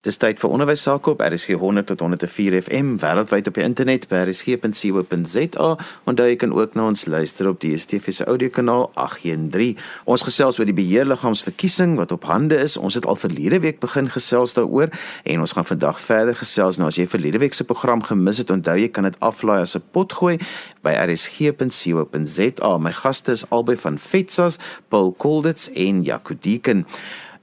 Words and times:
Dis 0.00 0.16
tyd 0.16 0.38
vir 0.40 0.48
onderwys 0.48 0.80
sake 0.86 1.10
op 1.12 1.20
RSG 1.20 1.58
100 1.60 1.90
tot 1.90 2.00
104 2.00 2.54
FM 2.62 2.94
wêreldwyd 3.02 3.50
op 3.50 3.58
die 3.58 3.64
internet 3.66 4.06
by 4.08 4.22
rsg.co.za 4.30 5.66
en 6.08 6.22
jy 6.24 6.38
kan 6.40 6.54
ook 6.56 6.72
na 6.78 6.86
ons 6.88 7.04
luister 7.04 7.50
op 7.50 7.58
die 7.60 7.74
DSTV 7.74 8.14
se 8.16 8.24
audiokanaal 8.24 8.86
813. 8.94 9.76
Ons 10.08 10.24
gesels 10.24 10.56
oor 10.56 10.70
die 10.72 10.78
beheerliggaamsverkiesing 10.80 11.98
wat 12.00 12.16
op 12.16 12.24
hande 12.32 12.56
is. 12.56 12.78
Ons 12.80 12.96
het 12.96 13.04
al 13.04 13.20
verlede 13.20 13.60
week 13.60 13.84
begin 13.84 14.08
gesels 14.08 14.56
daaroor 14.56 14.88
en 15.28 15.44
ons 15.44 15.52
gaan 15.52 15.68
vandag 15.68 16.00
verder 16.00 16.40
gesels. 16.40 16.80
Nou 16.80 16.88
as 16.88 16.96
jy 16.96 17.04
verlede 17.04 17.44
week 17.44 17.52
se 17.52 17.68
program 17.68 18.00
gemis 18.00 18.40
het, 18.40 18.56
onthou 18.56 18.80
jy 18.80 18.88
kan 18.88 19.04
dit 19.04 19.20
aflaai 19.20 19.60
as 19.60 19.76
'n 19.76 19.84
pot 19.92 20.16
gooi 20.16 20.40
by 20.80 20.96
rsg.co.za. 20.96 22.78
My 22.78 22.92
gaste 23.04 23.36
is 23.36 23.44
albei 23.50 23.76
van 23.76 23.98
FETSAS, 23.98 24.56
Paul 24.88 25.12
Kolditz 25.12 25.68
en 25.76 26.02
Jaco 26.02 26.32
Deeken. 26.40 26.86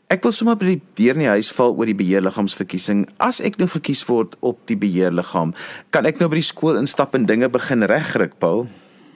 Ek 0.08 0.24
wil 0.24 0.32
sommer 0.32 0.56
by 0.56 0.70
die 0.70 0.82
deur 0.96 1.18
in 1.18 1.26
die 1.26 1.34
huis 1.34 1.50
val 1.52 1.74
oor 1.76 1.90
die 1.90 1.98
beheerliggaamsverkiesing. 2.00 3.02
As 3.20 3.42
ek 3.44 3.58
nou 3.60 3.66
verkies 3.68 4.06
word 4.08 4.38
op 4.40 4.62
die 4.72 4.78
beheerliggaam, 4.80 5.50
kan 5.92 6.06
ek 6.08 6.22
nou 6.22 6.30
by 6.32 6.38
die 6.40 6.48
skool 6.48 6.78
instap 6.80 7.18
en 7.18 7.26
dinge 7.28 7.50
begin 7.52 7.84
regryk, 7.92 8.38
Paul? 8.40 8.70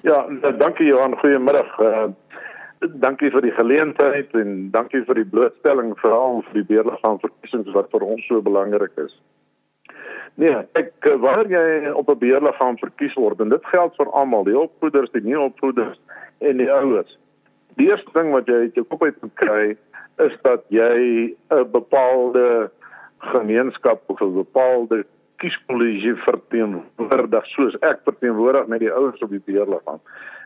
Ja, 0.03 0.25
dankie 0.59 0.89
Johan, 0.89 1.13
goeiemiddag. 1.21 1.69
Uh, 1.79 2.09
dankie 2.99 3.29
vir 3.31 3.45
die 3.45 3.53
geleentheid 3.55 4.35
en 4.35 4.65
dankie 4.73 4.99
vir 5.07 5.21
die 5.21 5.29
blootstelling 5.31 5.93
veral 6.01 6.41
vir 6.49 6.59
die 6.59 6.65
beheerliggaamsverkiesings 6.73 7.71
wat 7.77 7.87
vir 7.95 8.03
ons 8.09 8.25
so 8.27 8.43
belangrik 8.43 8.99
is. 8.99 9.13
Nee, 10.43 10.57
ek 10.75 10.91
eh, 11.07 11.15
wanneer 11.23 11.55
jy 11.55 11.93
op 11.95 12.11
'n 12.11 12.19
beheerliggaam 12.19 12.75
verkies 12.83 13.15
word 13.15 13.39
en 13.39 13.55
dit 13.55 13.71
geld 13.71 13.95
vir 13.95 14.11
almal, 14.11 14.43
die 14.43 14.59
opvoeders, 14.59 15.11
die 15.15 15.23
nie 15.23 15.39
opvoeders 15.39 15.95
en 16.43 16.59
die 16.59 16.71
ouers. 16.71 17.15
Die 17.79 17.87
eerste 17.87 18.11
ding 18.11 18.35
wat 18.35 18.51
jy 18.51 18.67
uit 18.67 18.75
jou 18.75 18.83
kop 18.83 19.07
uit 19.07 19.15
moet 19.21 19.35
kry 19.39 19.63
is 20.27 20.37
dat 20.41 20.63
jy 20.67 21.35
'n 21.49 21.71
bepaalde 21.71 22.71
gemeenskap 23.17 24.01
of 24.05 24.21
'n 24.21 24.33
bepaalde 24.33 25.05
kieskollegie 25.41 26.15
verteenwoordig 26.15 27.45
soos 27.45 27.75
ek 27.79 27.99
verteenwoordig 28.03 28.67
met 28.67 28.79
die 28.79 28.91
ouers 28.91 29.21
op 29.21 29.29
die 29.29 29.41
beheerliggaam. 29.45 29.99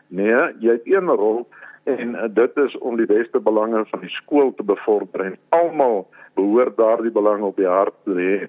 Nee, 0.08 0.40
jy 0.58 0.72
het 0.78 0.86
een 0.88 1.08
rol 1.08 1.46
en 1.84 2.16
dit 2.34 2.56
is 2.56 2.78
om 2.78 2.96
die 2.96 3.06
beste 3.06 3.40
belange 3.40 3.84
van 3.90 4.00
die 4.00 4.10
skool 4.10 4.54
te 4.54 4.62
bevorder 4.62 5.24
en 5.24 5.36
almal 5.48 6.06
behoort 6.34 6.76
daardie 6.76 7.10
belang 7.10 7.42
op 7.42 7.56
die 7.56 7.68
hart 7.68 7.94
te 8.04 8.16
hê. 8.16 8.48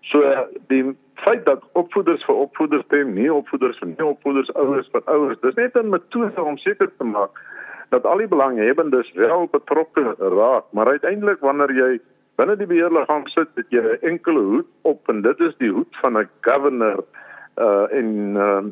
So 0.00 0.20
die 0.68 0.96
feit 1.24 1.44
dat 1.46 1.62
opvoeders 1.72 2.24
vir 2.24 2.34
opvoeders 2.34 2.84
stem, 2.84 3.14
nie 3.14 3.32
opvoeders 3.32 3.78
vir 3.78 3.92
nie 3.92 4.06
opvoeders, 4.06 4.50
ouers 4.54 4.88
vir 4.92 5.02
ouers, 5.04 5.40
dis 5.40 5.54
net 5.54 5.76
'n 5.76 5.88
metode 5.88 6.42
om 6.42 6.58
seker 6.58 6.90
te 6.96 7.04
maak 7.04 7.40
dat 7.94 8.06
al 8.10 8.22
die 8.22 8.30
belanghebbendes 8.30 9.12
wel 9.12 9.46
betrokke 9.50 10.14
raak, 10.18 10.64
maar 10.70 10.90
uiteindelik 10.90 11.40
wanneer 11.46 11.72
jy 11.74 11.90
binne 12.40 12.56
die 12.58 12.66
beheerliggaam 12.66 13.28
sit, 13.30 13.50
het 13.54 13.70
jy 13.70 13.82
'n 13.82 14.00
enkele 14.10 14.40
hoed 14.40 14.70
op 14.82 15.08
en 15.12 15.22
dit 15.22 15.40
is 15.40 15.54
die 15.62 15.70
hoed 15.70 15.96
van 16.02 16.18
'n 16.18 16.28
governor 16.40 17.04
uh 17.56 17.86
en 18.00 18.10
uh, 18.46 18.64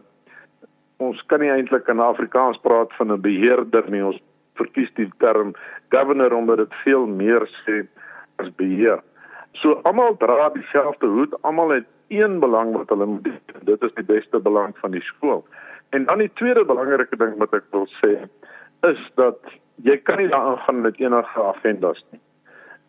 ons 0.97 1.23
kan 1.27 1.41
nie 1.41 1.51
eintlik 1.51 1.89
in 1.89 2.01
Afrikaans 2.01 2.59
praat 2.67 2.93
van 2.99 3.13
'n 3.13 3.21
beheerder 3.21 3.91
nie. 3.91 4.05
Ons 4.05 4.21
verkies 4.55 4.91
die 4.95 5.11
term 5.19 5.55
governor 5.89 6.33
omdat 6.35 6.57
dit 6.57 6.75
veel 6.85 7.07
meer 7.07 7.47
sê 7.65 7.87
as 8.37 8.51
beheer. 8.57 9.01
So 9.53 9.81
almal 9.83 10.17
dra 10.17 10.49
dieselfde 10.49 11.07
hoed, 11.07 11.43
almal 11.43 11.69
het 11.69 11.87
een 12.09 12.41
belang 12.41 12.73
wat 12.77 12.89
hulle 12.89 13.07
moet 13.07 13.29
dit 13.65 13.83
is 13.83 13.95
die 13.95 14.05
beste 14.05 14.39
belang 14.41 14.75
van 14.79 14.91
die 14.91 15.03
skool. 15.03 15.47
En 15.91 16.05
dan 16.05 16.19
die 16.19 16.33
tweede 16.35 16.65
belangrike 16.65 17.17
ding 17.17 17.37
wat 17.39 17.55
ek 17.55 17.65
wil 17.71 17.87
sê, 18.01 18.29
is 18.87 19.11
dat 19.15 19.39
jy 19.83 19.97
kan 20.03 20.19
nie 20.19 20.29
daaraan 20.29 20.59
gaan 20.67 20.81
met 20.81 21.01
enige 21.01 21.43
agendas 21.43 22.05
nie. 22.11 22.21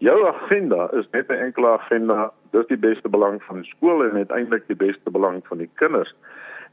Jou 0.03 0.27
agenda 0.27 0.89
is 0.91 1.07
net 1.11 1.29
'n 1.29 1.43
enkele 1.47 1.67
agenda, 1.67 2.31
dis 2.51 2.67
die 2.67 2.77
beste 2.77 3.09
belang 3.09 3.43
van 3.43 3.61
die 3.61 3.69
skool 3.69 4.03
en 4.03 4.15
uiteindelik 4.15 4.67
die 4.67 4.75
beste 4.75 5.11
belang 5.11 5.47
van 5.47 5.57
die 5.57 5.69
kinders. 5.73 6.15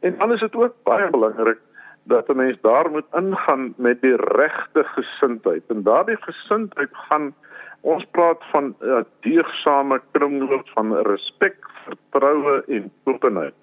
En 0.00 0.18
dan 0.18 0.32
is 0.32 0.40
dit 0.40 0.54
ook 0.54 0.74
baie 0.82 1.10
belangrik 1.10 1.58
dat 2.02 2.28
'n 2.28 2.36
mens 2.36 2.58
daar 2.60 2.90
moet 2.90 3.06
ingaan 3.12 3.74
met 3.76 4.00
die 4.00 4.16
regte 4.16 4.84
gesindheid. 4.84 5.62
En 5.68 5.82
daardie 5.82 6.16
gesindheid 6.20 6.88
gaan 6.92 7.34
ons 7.80 8.04
praat 8.10 8.42
van 8.52 8.64
'n 8.64 8.74
uh, 8.84 9.00
deegsame 9.20 10.00
kringloop 10.10 10.68
van 10.68 10.96
respek, 10.96 11.56
vertroue 11.84 12.62
en 12.66 12.92
openheid. 13.04 13.54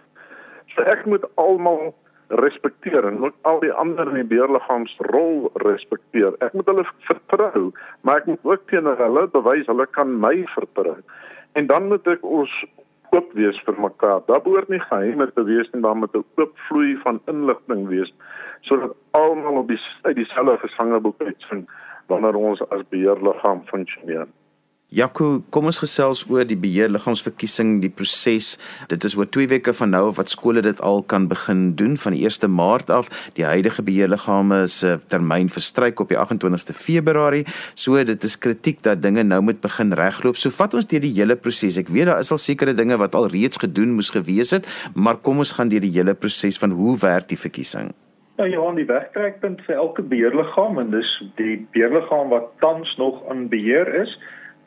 So 0.65 0.81
ek 0.81 1.05
moet 1.05 1.25
almal 1.35 1.95
respekteer 2.27 3.05
en 3.07 3.19
moet 3.19 3.35
al 3.41 3.59
die 3.59 3.71
ander 3.71 4.07
in 4.07 4.19
die 4.21 4.29
beheerliggaamsrol 4.31 5.51
respekteer. 5.63 6.35
Ek 6.43 6.53
moet 6.53 6.67
hulle 6.67 6.85
vertrou, 7.07 7.71
maar 8.01 8.21
ek 8.21 8.25
moet 8.31 8.43
ook 8.43 8.65
teenoor 8.71 8.99
hulle 8.99 9.27
bewys 9.31 9.69
hulle 9.71 9.88
kan 9.95 10.19
my 10.19 10.43
vertrou. 10.55 10.97
En 11.55 11.67
dan 11.67 11.88
moet 11.88 12.07
ek 12.07 12.25
ons 12.25 12.51
oop 13.15 13.31
wees 13.39 13.59
vir 13.65 13.79
mekaar. 13.79 14.21
Daar 14.27 14.43
behoort 14.43 14.69
nie 14.69 14.81
geheime 14.83 15.29
te 15.31 15.43
wees 15.47 15.69
nie, 15.71 15.81
maar 15.81 15.95
met 15.97 16.15
'n 16.15 16.25
oop 16.35 16.57
vloei 16.67 16.97
van 17.03 17.21
inligting 17.25 17.88
wees 17.88 18.13
sodat 18.61 18.95
almal 19.11 19.57
op 19.61 19.67
die 19.67 19.79
uit 20.01 20.15
dieselfde 20.15 20.57
gesangeboek 20.57 21.21
uitvind 21.21 21.69
wanneer 22.07 22.35
ons 22.35 22.61
as 22.69 22.83
beheerliggaam 22.89 23.61
funksioneer. 23.65 24.27
Jaco, 24.87 25.41
kom 25.51 25.65
ons 25.67 25.81
gesels 25.83 26.21
oor 26.31 26.45
die 26.47 26.55
beheerliggaamsverkiesing, 26.63 27.81
die 27.83 27.89
proses. 27.91 28.53
Dit 28.87 29.03
is 29.03 29.17
oor 29.19 29.27
2 29.27 29.49
weke 29.51 29.73
van 29.75 29.91
nou 29.91 30.05
af 30.13 30.21
wat 30.21 30.31
skole 30.31 30.61
dit 30.63 30.79
al 30.79 31.01
kan 31.03 31.25
begin 31.27 31.73
doen 31.75 31.97
van 31.99 32.15
die 32.15 32.21
1ste 32.23 32.47
Maart 32.47 32.93
af. 32.95 33.09
Die 33.35 33.43
huidige 33.43 33.83
beheerliggame 33.83 34.61
se 34.71 34.93
termyn 35.11 35.51
verstryk 35.51 35.99
op 35.99 36.13
die 36.13 36.15
28ste 36.15 36.71
Februarie. 36.71 37.43
So 37.75 37.99
dit 37.99 38.23
is 38.23 38.37
kritiek 38.39 38.79
dat 38.87 39.01
dinge 39.03 39.27
nou 39.27 39.41
moet 39.49 39.59
begin 39.59 39.91
regloop. 39.91 40.39
So 40.39 40.55
vat 40.55 40.79
ons 40.79 40.87
deur 40.87 41.03
die 41.03 41.11
hele 41.19 41.35
proses. 41.35 41.81
Ek 41.83 41.91
weet 41.91 42.07
daar 42.07 42.23
is 42.23 42.31
al 42.31 42.39
sekere 42.39 42.71
dinge 42.71 42.95
wat 42.95 43.19
al 43.19 43.27
reeds 43.35 43.59
gedoen 43.59 43.91
moes 43.99 44.13
gewees 44.15 44.55
het, 44.55 44.71
maar 44.95 45.19
kom 45.19 45.43
ons 45.43 45.51
gaan 45.59 45.67
deur 45.67 45.83
die 45.83 45.91
hele 45.99 46.15
proses 46.15 46.55
van 46.63 46.71
hoe 46.71 46.95
werk 47.03 47.27
die 47.27 47.41
verkiesing. 47.43 47.91
Ja, 48.39 48.47
Johan, 48.47 48.79
die 48.79 48.87
wegtrekpunt 48.87 49.67
vir 49.67 49.81
elke 49.81 50.07
beheerliggaam 50.15 50.79
en 50.79 50.95
dis 50.95 51.11
die 51.35 51.59
beheerliggaam 51.75 52.31
wat 52.31 52.53
tans 52.63 52.95
nog 52.95 53.19
in 53.33 53.49
beheer 53.51 53.91
is 54.05 54.15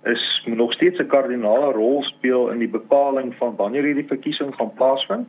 is 0.05 0.43
nog 0.47 0.73
steeds 0.73 0.99
'n 0.99 1.07
kardinale 1.07 1.73
rol 1.73 2.03
speel 2.03 2.49
in 2.51 2.59
die 2.59 2.69
bepaling 2.69 3.35
van 3.35 3.57
wanneer 3.57 3.83
hierdie 3.83 4.07
verkiesing 4.07 4.55
gaan 4.55 4.73
plaasvind. 4.75 5.29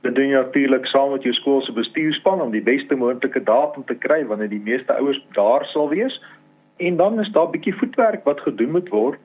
Dit 0.00 0.14
doen 0.14 0.28
jy 0.28 0.36
natuurlik 0.36 0.86
saam 0.86 1.10
met 1.10 1.22
jou 1.22 1.34
skool 1.34 1.62
se 1.62 1.72
bestuurspan 1.72 2.40
om 2.40 2.50
die 2.50 2.62
beste 2.62 2.94
moontlike 2.94 3.42
datum 3.42 3.84
te 3.84 3.94
kry 3.94 4.26
wanneer 4.26 4.48
die 4.48 4.62
meeste 4.64 4.92
ouers 4.92 5.26
daar 5.32 5.64
sal 5.64 5.88
wees. 5.88 6.22
En 6.76 6.96
dan 6.96 7.20
is 7.20 7.28
daar 7.28 7.46
'n 7.46 7.50
bietjie 7.50 7.74
voetwerk 7.74 8.24
wat 8.24 8.40
gedoen 8.40 8.70
moet 8.70 8.88
word 8.88 9.18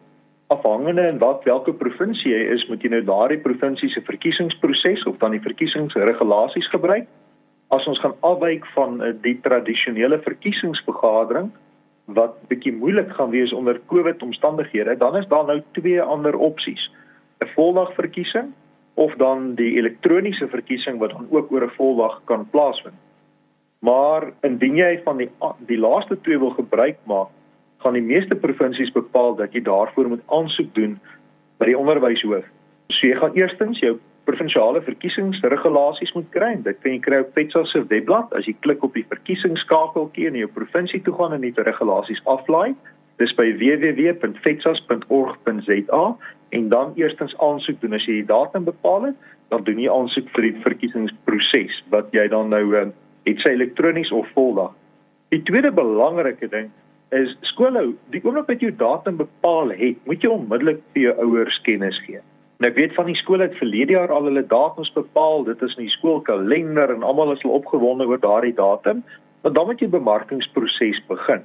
afhangende 0.51 1.07
in 1.07 1.17
wat 1.17 1.45
watter 1.47 1.73
provinsie 1.73 2.33
jy 2.33 2.43
is, 2.55 2.67
moet 2.67 2.83
jy 2.83 2.91
nou 2.91 3.01
daardie 3.07 3.39
provinsie 3.39 3.89
se 3.89 4.03
verkiesingsproses 4.03 5.05
of 5.09 5.17
dan 5.17 5.35
die 5.35 5.43
verkiesingsregulasies 5.43 6.67
gebruik. 6.73 7.07
As 7.71 7.87
ons 7.87 7.99
gaan 8.03 8.17
afwyk 8.27 8.67
van 8.75 8.99
uh, 8.99 9.13
die 9.23 9.37
tradisionele 9.45 10.19
verkiesingsvergadering, 10.25 11.51
wat 12.13 12.37
bietjie 12.47 12.73
moeilik 12.73 13.11
gaan 13.11 13.29
wees 13.29 13.53
onder 13.53 13.81
COVID 13.85 14.21
omstandighede, 14.23 14.97
dan 14.97 15.17
is 15.17 15.27
daar 15.27 15.45
nou 15.45 15.61
twee 15.71 16.01
ander 16.01 16.35
opsies. 16.37 16.91
'n 17.39 17.47
Voldagverkiesing 17.55 18.51
of 18.93 19.13
dan 19.15 19.55
die 19.55 19.75
elektroniese 19.77 20.47
verkiesing 20.47 20.99
wat 20.99 21.11
dan 21.11 21.27
ook 21.29 21.51
oor 21.51 21.63
'n 21.63 21.75
voldag 21.77 22.21
kan 22.23 22.49
plaasvind. 22.49 22.95
Maar 23.79 24.31
indien 24.41 24.75
jy 24.75 25.01
van 25.03 25.17
die 25.17 25.29
die 25.65 25.79
laaste 25.79 26.21
twee 26.21 26.39
wil 26.39 26.49
gebruik 26.49 26.97
maak, 27.03 27.27
gaan 27.77 27.93
die 27.93 28.01
meeste 28.01 28.35
provinsies 28.35 28.91
bepaal 28.91 29.35
dat 29.35 29.53
jy 29.53 29.61
daarvoor 29.61 30.07
moet 30.07 30.27
aansoek 30.27 30.75
doen 30.75 30.99
by 31.57 31.65
die 31.65 31.77
onderwyshoof. 31.77 32.45
So 32.87 33.07
jy 33.07 33.15
gaan 33.15 33.33
eerstens 33.33 33.79
jou 33.79 33.99
provinsiale 34.25 34.81
verkiesingsregulasies 34.85 36.13
moet 36.15 36.29
kry. 36.35 36.51
Dit 36.63 36.77
kan 36.83 36.91
jy 36.95 37.01
kry 37.03 37.17
op 37.23 37.33
Petsa 37.35 37.61
se 37.69 37.79
webblad 37.89 38.27
as 38.37 38.45
jy 38.49 38.55
klik 38.65 38.81
op 38.85 38.93
die 38.97 39.09
verkiesingsskakeltjie 39.09 40.27
in 40.29 40.37
jou 40.41 40.49
provinsie 40.55 41.01
toe 41.05 41.15
gaan 41.17 41.33
en 41.37 41.45
die 41.45 41.55
regulasies 41.57 42.23
aflaai. 42.29 42.69
Dis 43.21 43.33
by 43.37 43.47
www.fetsas.org.za 43.59 46.05
en 46.57 46.63
dan 46.69 46.87
eerstens 46.99 47.33
aansoek 47.37 47.77
doen 47.81 47.97
as 47.97 48.07
jy 48.07 48.15
die 48.21 48.31
datum 48.31 48.63
bepaal 48.67 49.01
het, 49.09 49.17
dan 49.53 49.61
doen 49.67 49.79
jy 49.79 49.89
aansoek 49.91 50.27
vir 50.35 50.43
die 50.47 50.57
verkiesingsproses 50.63 51.73
wat 51.93 52.07
jy 52.15 52.25
dan 52.31 52.45
nou 52.53 52.65
uh, 52.77 52.81
het 53.27 53.37
sy 53.43 53.51
elektronies 53.55 54.11
of 54.15 54.27
voldag. 54.35 54.71
Die 55.31 55.43
tweede 55.47 55.71
belangrike 55.75 56.47
ding 56.51 56.67
is 57.15 57.29
skole, 57.47 57.81
die 58.11 58.21
oomblik 58.23 58.49
wat 58.49 58.61
jy 58.63 58.71
datum 58.79 59.15
bepaal 59.19 59.67
het, 59.75 59.97
moet 60.07 60.23
jy 60.23 60.29
onmiddellik 60.31 60.79
vir 60.95 61.01
jou 61.09 61.15
ouers 61.27 61.57
kennis 61.67 61.99
gee. 62.07 62.21
En 62.61 62.67
ek 62.67 62.75
weet 62.77 62.91
van 62.93 63.07
die 63.09 63.17
skole 63.17 63.47
het 63.47 63.55
verlede 63.57 63.95
jaar 63.95 64.11
al 64.13 64.27
hulle 64.29 64.43
datums 64.45 64.91
bepaal. 64.93 65.47
Dit 65.47 65.63
is 65.65 65.71
in 65.79 65.87
die 65.87 65.93
skoolkalender 65.95 66.91
en 66.93 67.01
almal 67.01 67.31
is 67.33 67.41
al 67.41 67.55
opgewonde 67.57 68.05
oor 68.05 68.21
daardie 68.21 68.53
datum. 68.53 69.01
Maar 69.41 69.55
dan 69.55 69.65
moet 69.65 69.81
jy 69.81 69.87
bemarkingsproses 69.89 70.99
begin 71.07 71.41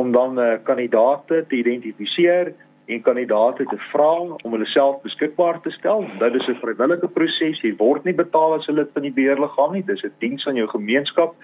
om 0.00 0.14
dan 0.16 0.40
uh, 0.40 0.54
kandidate 0.64 1.42
te 1.48 1.56
identifiseer 1.56 2.54
en 2.86 3.04
kandidate 3.04 3.68
te 3.68 3.76
vra 3.90 4.08
om 4.24 4.56
hulle 4.56 4.70
self 4.72 5.04
beskikbaar 5.04 5.60
te 5.60 5.74
stel. 5.76 6.08
Dit 6.24 6.40
is 6.40 6.48
'n 6.48 6.56
vrywillige 6.64 7.08
proses. 7.08 7.60
Jy 7.60 7.76
word 7.76 8.08
nie 8.08 8.16
betaal 8.16 8.56
as 8.56 8.66
hulle 8.66 8.88
van 8.94 9.02
die 9.02 9.12
beheerliggaam 9.12 9.72
nie. 9.72 9.84
Dis 9.84 10.04
'n 10.04 10.12
diens 10.24 10.46
aan 10.46 10.56
jou 10.56 10.68
gemeenskap 10.68 11.34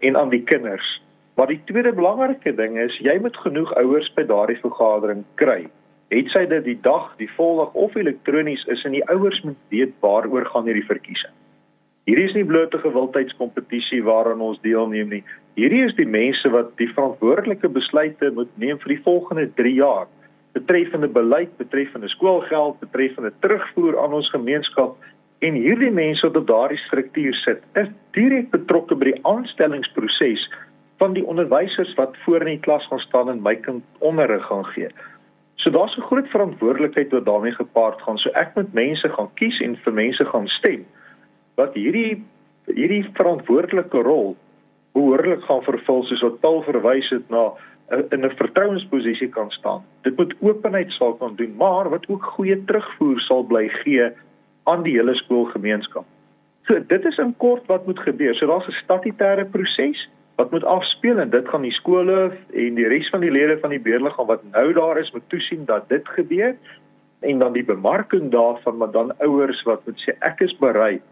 en 0.00 0.16
aan 0.16 0.28
die 0.28 0.44
kinders. 0.44 1.02
Maar 1.34 1.46
die 1.46 1.62
tweede 1.64 1.92
belangrike 1.92 2.54
ding 2.54 2.78
is 2.78 2.98
jy 2.98 3.18
moet 3.20 3.36
genoeg 3.36 3.74
ouers 3.74 4.12
by 4.14 4.22
daardie 4.22 4.60
vergadering 4.60 5.24
kry 5.34 5.70
het 6.10 6.30
sy 6.34 6.44
dit 6.50 6.64
die 6.66 6.78
dag, 6.82 7.12
die 7.18 7.30
voldag 7.36 7.74
of 7.78 7.94
elektronies 7.94 8.64
is 8.72 8.82
en 8.84 8.96
die 8.96 9.04
ouers 9.08 9.40
moet 9.46 9.58
weet 9.74 9.94
waaroor 10.04 10.46
gaan 10.50 10.66
hierdie 10.66 10.86
verkiesing. 10.86 11.34
Hierdie 12.08 12.26
is 12.26 12.34
nie 12.34 12.44
bloot 12.44 12.74
'n 12.74 12.82
gewildheidskompetisie 12.86 14.02
waaraan 14.02 14.40
ons 14.40 14.60
deelneem 14.60 15.08
nie. 15.08 15.24
Hierdie 15.54 15.84
is 15.84 15.94
die 15.94 16.08
mense 16.08 16.50
wat 16.50 16.76
die 16.76 16.88
verantwoordelike 16.88 17.68
besluite 17.68 18.30
moet 18.34 18.50
neem 18.56 18.78
vir 18.78 18.96
die 18.96 19.02
volgende 19.02 19.46
3 19.54 19.74
jaar 19.74 20.08
betreffende 20.52 21.08
beleid, 21.08 21.56
betreffende 21.56 22.08
skoolgeld, 22.08 22.80
betreffende 22.80 23.32
terugvoer 23.40 23.98
aan 24.02 24.12
ons 24.12 24.30
gemeenskap 24.30 24.96
en 25.38 25.54
hierdie 25.54 25.90
mense 25.90 26.26
wat 26.26 26.36
op 26.36 26.46
daardie 26.46 26.78
struktuur 26.78 27.34
sit, 27.34 27.62
is 27.74 27.88
direk 28.16 28.50
betrokke 28.50 28.96
by 28.98 29.12
die 29.12 29.20
aanstellingsproses 29.22 30.48
van 31.00 31.14
die 31.16 31.24
onderwysers 31.24 31.94
wat 31.96 32.16
voor 32.24 32.44
in 32.44 32.56
die 32.56 32.64
klas 32.66 32.84
gaan 32.90 33.00
staan 33.00 33.30
en 33.32 33.42
my 33.42 33.54
kind 33.56 33.84
onderrig 33.98 34.44
gaan 34.46 34.66
gee. 34.74 34.90
So 35.60 35.70
daar's 35.70 35.96
'n 35.96 36.08
groot 36.08 36.28
verantwoordelikheid 36.28 37.10
wat 37.10 37.24
daarmee 37.24 37.52
gepaard 37.52 38.02
gaan. 38.02 38.18
So 38.18 38.30
ek 38.30 38.54
moet 38.54 38.72
mense 38.72 39.08
gaan 39.08 39.30
kies 39.34 39.60
en 39.60 39.76
vir 39.76 39.92
mense 39.92 40.24
gaan 40.24 40.48
stem 40.48 40.86
wat 41.54 41.74
hierdie 41.74 42.24
hierdie 42.64 43.04
verantwoordelike 43.12 44.02
rol 44.02 44.36
behoorlik 44.92 45.42
gaan 45.42 45.62
vervul 45.62 46.04
soos 46.04 46.22
wat 46.22 46.40
Paul 46.40 46.62
verwys 46.62 47.10
het 47.10 47.28
na 47.30 47.52
in 48.14 48.24
'n 48.24 48.36
vertrouensposisie 48.36 49.28
kan 49.28 49.50
staan. 49.50 49.84
Dit 50.02 50.16
moet 50.16 50.34
openheid 50.40 50.92
sal 50.92 51.14
kan 51.14 51.36
doen, 51.36 51.54
maar 51.56 51.90
wat 51.90 52.08
ook 52.08 52.24
goeie 52.24 52.64
terugvoer 52.64 53.20
sal 53.20 53.42
bly 53.42 53.68
gee 53.68 54.10
aan 54.64 54.82
die 54.82 54.96
hele 54.96 55.14
skoolgemeenskap. 55.14 56.04
So 56.62 56.80
dit 56.86 57.04
is 57.04 57.18
in 57.18 57.34
kort 57.36 57.66
wat 57.66 57.86
moet 57.86 57.98
gebeur. 57.98 58.34
So 58.34 58.46
daar's 58.46 58.68
'n 58.68 58.82
statutêre 58.84 59.44
proses 59.50 60.08
wat 60.40 60.50
moet 60.50 60.64
afspeel 60.64 61.18
en 61.20 61.30
dit 61.30 61.48
gaan 61.48 61.66
die 61.68 61.76
skole 61.76 62.18
en 62.64 62.76
die 62.80 62.88
res 62.88 63.08
van 63.12 63.20
die 63.20 63.32
lede 63.32 63.58
van 63.60 63.74
die 63.74 63.82
beheerliggaam 63.84 64.30
wat 64.32 64.44
nou 64.56 64.66
daar 64.72 64.98
is 64.98 65.12
moet 65.12 65.28
toesien 65.28 65.66
dat 65.68 65.88
dit 65.92 66.08
gebeur 66.16 66.56
en 67.20 67.38
dan 67.38 67.52
die 67.52 67.64
bemarking 67.64 68.30
daarvan 68.32 68.76
maar 68.80 68.90
dan 68.90 69.12
ouers 69.18 69.60
wat 69.68 69.84
moet 69.86 70.00
sê 70.06 70.16
ek 70.24 70.40
is 70.48 70.56
bereid 70.62 71.04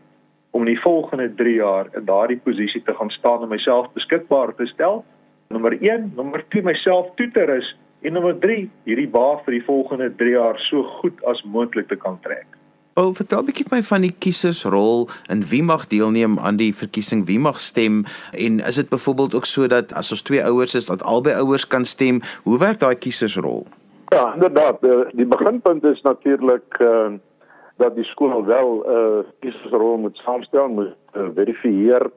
om 0.51 0.65
in 0.65 0.73
die 0.73 0.81
volgende 0.81 1.29
3 1.35 1.55
jaar 1.55 1.91
in 1.97 2.07
daardie 2.09 2.41
posisie 2.45 2.83
te 2.83 2.95
gaan 2.95 3.11
staan 3.11 3.43
en 3.43 3.53
myself 3.53 3.93
beskikbaar 3.93 4.55
te 4.55 4.67
stel. 4.67 5.05
Nommer 5.49 5.77
1, 5.81 6.13
nommer 6.17 6.45
2 6.49 6.63
myself 6.63 7.13
toe 7.21 7.31
te 7.31 7.45
rus 7.45 7.77
en 8.03 8.13
nommer 8.17 8.39
3 8.39 8.69
hierdie 8.89 9.09
baa 9.13 9.37
vir 9.45 9.59
die 9.59 9.65
volgende 9.69 10.09
3 10.23 10.35
jaar 10.37 10.61
so 10.69 10.83
goed 11.01 11.21
as 11.25 11.45
moontlik 11.45 11.89
te 11.89 11.97
kan 11.97 12.19
trek. 12.25 12.58
Wil 12.99 13.15
vertel 13.15 13.43
'n 13.43 13.47
bietjie 13.47 13.65
vir 13.69 13.77
my 13.77 13.83
van 13.87 14.03
die 14.03 14.15
kiesersrol 14.25 15.07
en 15.31 15.43
wie 15.51 15.63
mag 15.63 15.87
deelneem 15.87 16.39
aan 16.39 16.57
die 16.59 16.75
verkiesing, 16.75 17.27
wie 17.27 17.39
mag 17.39 17.59
stem 17.63 18.05
en 18.35 18.59
is 18.59 18.75
dit 18.75 18.89
byvoorbeeld 18.89 19.35
ook 19.35 19.45
so 19.45 19.67
dat 19.67 19.93
as 19.95 20.11
ons 20.11 20.23
twee 20.23 20.43
ouers 20.45 20.75
is 20.75 20.87
dat 20.87 21.03
albei 21.03 21.35
ouers 21.35 21.67
kan 21.67 21.85
stem? 21.85 22.21
Hoe 22.43 22.59
werk 22.59 22.79
daai 22.79 22.95
kiesersrol? 22.95 23.67
Ja, 24.09 24.35
inderdaad, 24.35 24.83
eh, 24.83 25.07
die 25.13 25.27
beginpunt 25.27 25.85
is 25.85 26.03
natuurlik 26.03 26.79
uh 26.81 27.09
dat 27.77 27.95
die 27.95 28.05
skool 28.05 28.45
wel 28.45 28.83
'n 28.83 28.91
uh, 28.91 29.25
kiesersrol 29.41 29.97
moet 29.97 30.17
saamstel, 30.17 30.69
moet 30.69 30.97
uh, 31.15 31.29
verifieer 31.35 32.11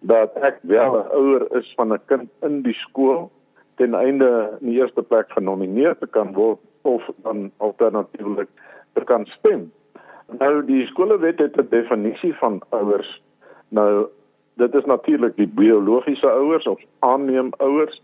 dat 0.00 0.30
ek 0.34 0.58
wel 0.62 0.94
'n 0.94 1.10
ouer 1.18 1.56
is 1.58 1.72
van 1.76 1.92
'n 1.92 2.00
kind 2.06 2.30
in 2.42 2.62
die 2.62 2.78
skool 2.86 3.30
ten 3.74 3.94
einde 3.94 4.58
in 4.60 4.70
die 4.70 4.78
eerste 4.78 5.02
plek 5.02 5.26
genomineer 5.30 5.98
te 5.98 6.06
kan 6.06 6.32
word 6.34 6.58
of 6.82 7.02
dan 7.22 7.50
alternatiefelik 7.56 8.48
te 8.92 9.04
kan 9.04 9.26
stem. 9.26 9.72
Nou 10.36 10.64
die 10.64 10.86
skolewet 10.86 11.38
het 11.38 11.56
'n 11.56 11.66
definisie 11.70 12.34
van 12.34 12.60
ouers. 12.68 13.22
Nou 13.68 14.06
dit 14.54 14.74
is 14.74 14.84
natuurlik 14.84 15.36
die 15.36 15.48
biologiese 15.48 16.30
ouers 16.30 16.66
of 16.66 16.80
aanneem 16.98 17.50
ouers 17.56 18.02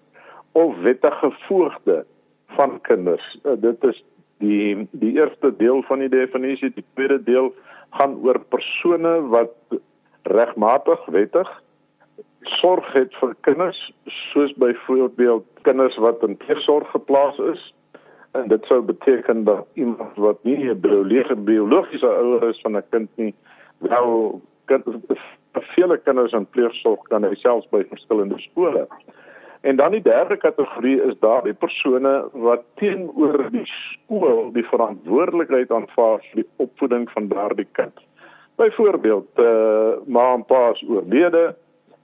of 0.52 0.76
wettige 0.80 1.30
voogde 1.30 2.04
van 2.46 2.80
kinders. 2.80 3.38
Uh, 3.44 3.52
dit 3.56 3.84
is 3.84 4.04
die 4.38 4.88
die 4.90 5.12
eerste 5.12 5.56
deel 5.56 5.82
van 5.82 5.98
die 5.98 6.08
definisie. 6.08 6.72
Die 6.74 6.84
tweede 6.94 7.22
deel 7.22 7.54
gaan 7.90 8.16
oor 8.22 8.40
persone 8.40 9.28
wat 9.28 9.52
regmatig 10.22 11.06
wettig 11.06 11.62
sorg 12.40 12.92
het 12.92 13.14
vir 13.20 13.34
kinders 13.40 13.78
soos 14.04 14.52
byvoorbeeld 14.60 15.44
kinders 15.62 15.96
wat 15.96 16.22
in 16.22 16.36
pleegsorg 16.36 16.90
geplaas 16.90 17.38
is 17.38 17.74
en 18.34 18.48
dit 18.48 18.64
sou 18.66 18.80
beteken 18.82 19.44
dat 19.44 19.66
iemand 19.74 20.16
wat 20.16 20.42
nie 20.42 20.70
'n 20.70 20.80
biologiese 20.80 21.36
biologiese 21.36 22.06
ouer 22.06 22.48
is 22.48 22.60
van 22.60 22.76
'n 22.76 22.88
kind 22.90 23.08
nie 23.16 23.34
wel 23.78 24.40
vele 25.74 25.98
kinders 25.98 26.32
in 26.32 26.46
pleegsorg 26.46 27.02
kan 27.10 27.24
hy 27.24 27.34
selfs 27.34 27.68
by 27.72 27.82
verskillende 27.90 28.38
skole. 28.38 28.86
En 29.64 29.76
dan 29.76 29.94
die 29.96 30.02
derde 30.02 30.36
kategorie 30.36 30.98
is 31.02 31.14
daar 31.20 31.42
die 31.44 31.54
persone 31.56 32.28
wat 32.32 32.64
teenoor 32.80 33.46
die 33.50 33.64
skool 33.64 34.50
die 34.52 34.66
verantwoordelikheid 34.68 35.72
aanvaar 35.72 36.20
vir 36.30 36.42
die 36.42 36.48
opvoeding 36.56 37.06
van 37.10 37.28
daardie 37.28 37.68
kind. 37.72 38.02
Byvoorbeeld, 38.60 39.30
eh 39.34 39.44
uh, 39.44 39.94
ma 40.06 40.34
en 40.34 40.44
pa 40.44 40.70
is 40.70 40.84
oorlede, 40.88 41.54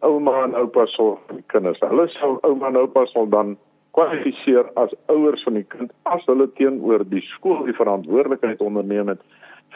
ouma 0.00 0.42
en 0.44 0.56
oupa 0.56 0.86
sorg 0.86 1.20
vir 1.26 1.36
die 1.36 1.48
kinders. 1.52 1.82
Hulle 1.84 2.08
sal 2.08 2.38
ouma 2.48 2.72
en 2.72 2.80
oupa 2.80 3.04
sal 3.12 3.28
dan 3.28 3.58
kwalifiseer 3.96 4.70
as 4.74 4.94
ouers 5.06 5.42
van 5.42 5.58
die 5.58 5.66
kind 5.68 5.92
as 6.02 6.24
hulle 6.30 6.46
teenoor 6.58 7.04
die 7.10 7.22
skool 7.34 7.64
die 7.66 7.76
verantwoordelikheid 7.76 8.60
onderneem 8.60 9.08
het 9.12 9.22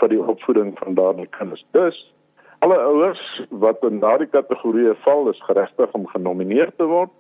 vir 0.01 0.11
die 0.11 0.21
opvoeding 0.23 0.75
van 0.79 0.95
daardie 0.99 1.29
kinders. 1.39 1.65
Dus 1.77 1.99
alle 2.65 2.79
ouers 2.79 3.23
wat 3.51 3.83
in 3.87 4.01
daardie 4.01 4.31
kategorie 4.31 4.95
val 5.05 5.29
is 5.31 5.43
geregtig 5.49 5.93
om 5.93 6.07
genomineer 6.07 6.73
te 6.77 6.87
word 6.91 7.11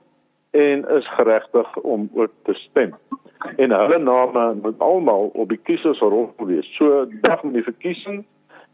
en 0.55 0.87
is 0.96 1.08
geregtig 1.19 1.76
om 1.82 2.08
ook 2.14 2.32
te 2.43 2.55
stem. 2.55 2.94
En 3.56 3.70
hulle 3.70 3.99
name 3.99 4.44
moet 4.62 4.79
almal 4.79 5.31
op 5.35 5.49
die 5.49 5.61
kiesersrol 5.67 6.31
wees. 6.47 6.69
So 6.79 7.05
dag 7.26 7.43
met 7.43 7.58
die 7.58 7.67
verkiesing 7.67 8.25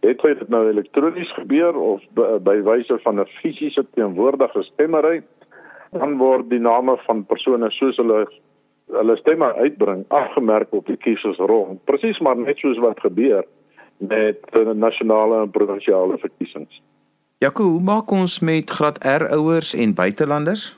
het 0.01 0.23
dit 0.23 0.49
nou 0.49 0.63
elektronies 0.69 1.33
gebeur 1.37 1.77
of 1.77 2.05
by, 2.17 2.39
by 2.41 2.61
wyse 2.65 2.99
van 3.03 3.21
'n 3.21 3.27
fisiese 3.41 3.85
teenwoordige 3.95 4.63
stemmery 4.63 5.23
dan 5.91 6.19
word 6.19 6.51
die 6.51 6.63
name 6.63 6.97
van 7.07 7.25
persone 7.27 7.71
soos 7.71 7.97
hulle 7.97 8.27
hulle 8.91 9.17
stemme 9.17 9.53
uitbring 9.55 10.05
afgemerk 10.09 10.73
op 10.75 10.87
die 10.87 10.97
kiesersrol. 10.99 11.79
Presies 11.87 12.19
maar 12.19 12.37
net 12.37 12.59
soos 12.59 12.79
wat 12.83 12.99
gebeur 13.01 13.45
met 13.99 14.41
die 14.55 14.75
nasionale 14.75 15.45
en 15.45 15.53
provinsiale 15.55 16.19
verkiesings. 16.19 16.81
Jaco, 17.39 17.63
hoe 17.63 17.81
maak 17.81 18.11
ons 18.11 18.41
met 18.45 18.71
graad 18.71 18.99
R 19.05 19.29
ouers 19.37 19.75
en 19.75 19.95
buitelanders? 19.95 20.77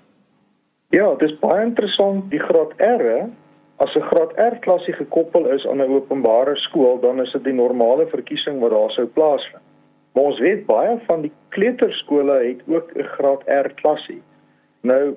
Ja, 0.92 1.08
dit 1.14 1.30
is 1.30 1.38
baie 1.40 1.64
interessant 1.64 2.28
die 2.30 2.42
graad 2.42 2.74
R. 2.84 3.30
As 3.82 3.96
'n 3.96 4.04
graad 4.10 4.32
R 4.36 4.58
klasie 4.60 4.94
gekoppel 4.94 5.48
is 5.50 5.66
aan 5.66 5.80
'n 5.80 5.94
openbare 5.96 6.56
skool, 6.56 7.00
dan 7.00 7.20
is 7.20 7.32
dit 7.32 7.44
die 7.44 7.52
normale 7.52 8.06
verkiesing 8.06 8.60
wat 8.60 8.70
daar 8.70 8.90
sou 8.90 9.06
plaasvind. 9.06 9.62
Maar 10.12 10.24
ons 10.24 10.38
weet 10.38 10.66
baie 10.66 11.00
van 11.06 11.20
die 11.22 11.32
kleuterskole 11.48 12.36
het 12.44 12.60
ook 12.66 12.92
'n 12.94 13.08
graad 13.16 13.42
R 13.46 13.68
klasie. 13.74 14.22
Nou 14.82 15.16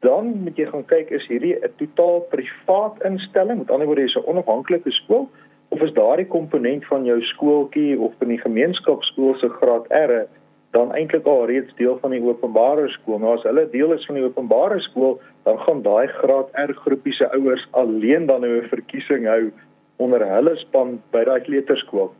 dan 0.00 0.30
moet 0.44 0.56
jy 0.56 0.68
gaan 0.70 0.84
kyk 0.86 1.10
is 1.10 1.26
hierdie 1.26 1.56
'n 1.58 1.72
totaal 1.76 2.20
privaat 2.30 3.02
instelling, 3.04 3.58
met 3.58 3.70
ander 3.70 3.86
woorde 3.86 4.06
is 4.06 4.16
'n 4.16 4.28
onafhanklike 4.30 4.90
skool 4.90 5.28
of 5.68 5.80
is 5.82 5.92
daardie 5.92 6.26
komponent 6.26 6.86
van 6.86 7.04
jou 7.04 7.22
skooltjie 7.22 7.98
of 7.98 8.12
van 8.18 8.28
die 8.28 8.38
gemeenskapskool 8.38 9.34
se 9.34 9.48
graad 9.48 9.86
R 9.90 10.26
dan 10.70 10.92
eintlik 10.92 11.26
al 11.26 11.46
reeds 11.46 11.74
deel 11.74 11.98
van 12.00 12.10
die 12.10 12.22
openbare 12.22 12.88
skool. 12.88 13.18
Nou 13.18 13.36
as 13.36 13.42
hulle 13.42 13.70
deel 13.70 13.92
is 13.92 14.06
van 14.06 14.14
die 14.14 14.24
openbare 14.24 14.80
skool, 14.80 15.20
dan 15.42 15.58
gaan 15.58 15.82
daai 15.82 16.06
graad 16.06 16.48
R 16.52 16.72
groepie 16.72 17.12
se 17.12 17.30
ouers 17.32 17.68
alleen 17.70 18.26
dan 18.26 18.40
nou 18.40 18.60
'n 18.60 18.68
verkiesing 18.68 19.26
hou 19.26 19.50
onder 19.96 20.26
hulle 20.26 20.56
span 20.56 21.02
by 21.10 21.24
daai 21.24 21.40
kleuterskool. 21.40 22.12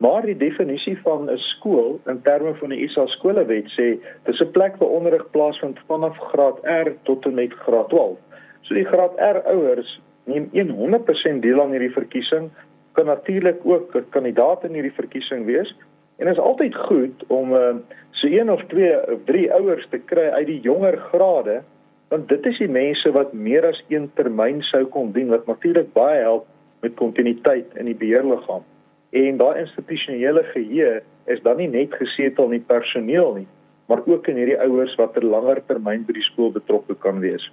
Maar 0.00 0.24
die 0.24 0.36
definisie 0.36 0.98
van 1.02 1.30
'n 1.30 1.36
skool 1.36 2.00
in 2.06 2.22
terme 2.22 2.54
van 2.54 2.68
die 2.68 2.80
ISA 2.84 3.06
skolewet 3.06 3.66
sê 3.76 3.86
dis 4.24 4.40
'n 4.40 4.50
plek 4.50 4.76
waar 4.76 4.88
onderrig 4.88 5.30
plaasvind 5.30 5.78
vanaf 5.86 6.16
graad 6.16 6.58
R 6.62 6.88
tot 7.02 7.24
en 7.24 7.34
met 7.34 7.52
graad 7.52 7.88
12. 7.88 8.18
So 8.60 8.74
die 8.74 8.84
graad 8.84 9.12
R 9.18 9.42
ouers 9.44 10.00
neem 10.24 10.70
100% 10.70 11.42
deel 11.42 11.62
aan 11.62 11.70
hierdie 11.70 11.92
verkiesing, 11.92 12.50
kan 12.92 13.06
natuurlik 13.06 13.60
ook 13.62 13.94
'n 13.94 14.08
kandidaat 14.08 14.64
in 14.64 14.72
hierdie 14.72 14.98
verkiesing 15.02 15.44
wees. 15.44 15.76
En 16.16 16.26
dit 16.26 16.34
is 16.34 16.42
altyd 16.42 16.74
goed 16.74 17.24
om 17.26 17.52
uh, 17.52 17.74
so 18.10 18.26
een 18.26 18.50
of 18.50 18.64
twee 18.64 19.12
of 19.12 19.18
drie 19.24 19.52
ouers 19.52 19.86
te 19.88 19.98
kry 19.98 20.28
uit 20.28 20.46
die 20.46 20.60
jonger 20.60 20.96
grade, 20.96 21.62
want 22.08 22.28
dit 22.28 22.46
is 22.46 22.58
die 22.58 22.68
mense 22.68 23.12
wat 23.12 23.32
meer 23.32 23.66
as 23.66 23.84
een 23.88 24.10
termyn 24.14 24.62
sou 24.62 24.84
kon 24.84 25.12
dien 25.12 25.28
wat 25.28 25.46
natuurlik 25.46 25.92
baie 25.92 26.20
help 26.20 26.46
met 26.80 26.94
kontinuïteit 26.94 27.66
in 27.74 27.84
die 27.84 27.94
beheerliggaam. 27.94 28.64
En 29.10 29.40
daai 29.40 29.60
institusionele 29.60 30.42
geheue 30.52 31.00
is 31.26 31.40
dan 31.42 31.56
nie 31.58 31.68
net 31.68 31.94
gesetel 31.98 32.50
in 32.50 32.60
die 32.60 32.66
personeel 32.66 33.34
nie, 33.40 33.48
maar 33.90 34.04
ook 34.06 34.28
in 34.30 34.38
hierdie 34.38 34.60
ouers 34.62 34.94
wat 35.00 35.16
ter 35.16 35.26
langer 35.26 35.58
termyn 35.66 36.06
by 36.06 36.14
die 36.14 36.26
skool 36.26 36.52
betrokke 36.54 36.94
kan 37.02 37.18
wees. 37.22 37.50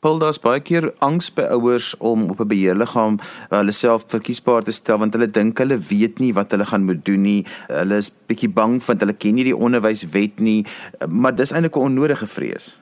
Paul, 0.00 0.20
daar's 0.22 0.38
baie 0.38 0.60
keer 0.62 0.92
angs 1.02 1.26
by 1.34 1.42
ouers 1.50 1.90
om 1.98 2.28
op 2.30 2.40
'n 2.40 2.48
beheerliggaam 2.48 3.18
uh, 3.18 3.58
hulle 3.58 3.74
self 3.74 4.04
verkiesbaar 4.06 4.62
te 4.62 4.72
stel 4.72 4.98
want 4.98 5.12
hulle 5.12 5.26
dink 5.26 5.58
hulle 5.58 5.78
weet 5.90 6.20
nie 6.22 6.32
wat 6.32 6.54
hulle 6.54 6.64
gaan 6.64 6.84
moet 6.86 7.04
doen 7.04 7.22
nie. 7.22 7.42
Hulle 7.66 7.96
is 7.98 8.12
bietjie 8.30 8.48
bang 8.48 8.78
want 8.86 9.00
hulle 9.00 9.12
ken 9.12 9.34
nie 9.34 9.44
die 9.44 9.56
onderwyswet 9.56 10.38
nie, 10.40 10.64
maar 11.08 11.34
dis 11.34 11.52
eintlik 11.52 11.76
'n 11.76 11.90
onnodige 11.90 12.26
vrees. 12.26 12.78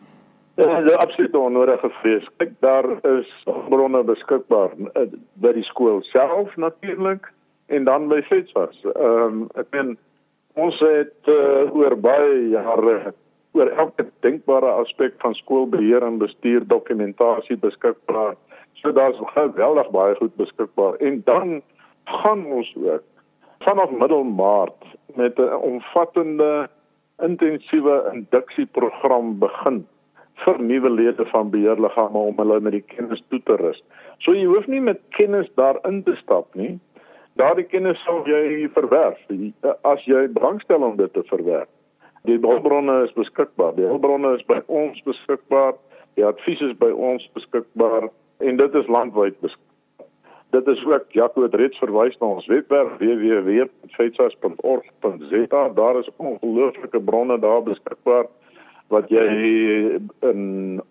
Ja, 0.56 0.80
dit 0.80 0.90
is 0.90 0.96
absoluut 0.96 1.34
onnodige 1.34 1.90
vrees. 2.00 2.28
Kyk, 2.36 2.52
daar 2.60 2.86
is 3.18 3.28
bronne 3.68 4.04
beskikbaar 4.04 4.70
eh, 4.94 5.08
by 5.34 5.52
die 5.52 5.64
skool 5.64 6.02
self 6.02 6.56
natuurlik 6.56 7.32
en 7.66 7.84
dan 7.84 8.08
by 8.08 8.20
FETSAS. 8.22 8.82
Ehm 8.94 9.22
um, 9.22 9.46
ek 9.54 9.70
meen 9.70 9.96
ons 10.54 10.78
het 10.80 11.30
uh, 11.30 11.68
oor 11.76 11.96
baie 12.00 12.48
jare 12.52 13.14
oor 13.56 13.72
elke 13.80 14.06
denkbare 14.24 14.70
aspek 14.82 15.16
van 15.24 15.34
skoolbeheer 15.34 16.04
en 16.04 16.18
bestuur 16.18 16.64
dokumentasie 16.68 17.56
beskikbaar. 17.56 18.36
So 18.80 18.92
daar's 18.92 19.20
geweldig 19.32 19.90
baie 19.90 20.14
goed 20.20 20.34
beskikbaar 20.36 21.00
en 21.00 21.22
dan 21.24 21.62
gaan 22.04 22.46
ons 22.46 22.72
ook 22.76 23.04
vanaf 23.64 23.90
middel 23.90 24.24
Maart 24.24 24.84
met 25.14 25.38
'n 25.38 25.60
omvattende 25.72 26.68
intensiewe 27.22 28.10
induksieprogram 28.12 29.38
begin 29.38 29.86
vir 30.44 30.58
nuwe 30.60 30.90
lede 30.90 31.24
van 31.26 31.50
beheerliggame 31.50 32.18
om 32.18 32.36
hulle 32.36 32.60
met 32.60 32.72
die 32.72 32.84
kennis 32.94 33.22
toe 33.28 33.40
te 33.44 33.56
rus. 33.56 33.82
So 34.18 34.34
jy 34.36 34.44
hoef 34.44 34.66
nie 34.66 34.80
met 34.80 35.00
kennis 35.16 35.48
daarin 35.54 36.02
te 36.02 36.16
stap 36.20 36.54
nie. 36.54 36.78
Daardie 37.36 37.66
kennis 37.68 38.00
sal 38.04 38.22
jy 38.24 38.68
verwerf 38.72 39.18
as 39.84 40.04
jy 40.08 40.24
belangstel 40.32 40.82
om 40.82 40.96
dit 40.96 41.12
te 41.12 41.22
verwerf. 41.28 41.68
Die 42.26 42.38
hulpbronne 42.42 43.04
is 43.04 43.12
beskikbaar. 43.14 43.74
Die 43.76 43.86
hulpbronne 43.86 44.34
is 44.38 44.44
by 44.48 44.60
ons 44.66 45.02
beskikbaar. 45.06 45.74
Die 46.16 46.24
advies 46.26 46.60
is 46.64 46.72
by 46.80 46.90
ons 46.90 47.30
beskikbaar 47.36 48.08
en 48.40 48.56
dit 48.56 48.74
is 48.80 48.88
landwyd 48.88 49.40
beskikbaar. 49.44 49.64
Dit 50.56 50.66
is 50.72 50.80
ook 50.86 51.04
Jaco 51.12 51.42
het 51.42 51.54
reeds 51.54 51.78
verwys 51.82 52.18
na 52.20 52.26
ons 52.38 52.46
webwerf 52.48 52.92
www.feitsas.org.za. 53.02 55.62
Daar 55.76 55.96
is 56.00 56.10
ongelooflike 56.16 57.00
bronne 57.00 57.38
daar 57.38 57.62
beskikbaar 57.66 58.26
wat 58.94 59.10
jy 59.10 59.26
in 60.30 60.40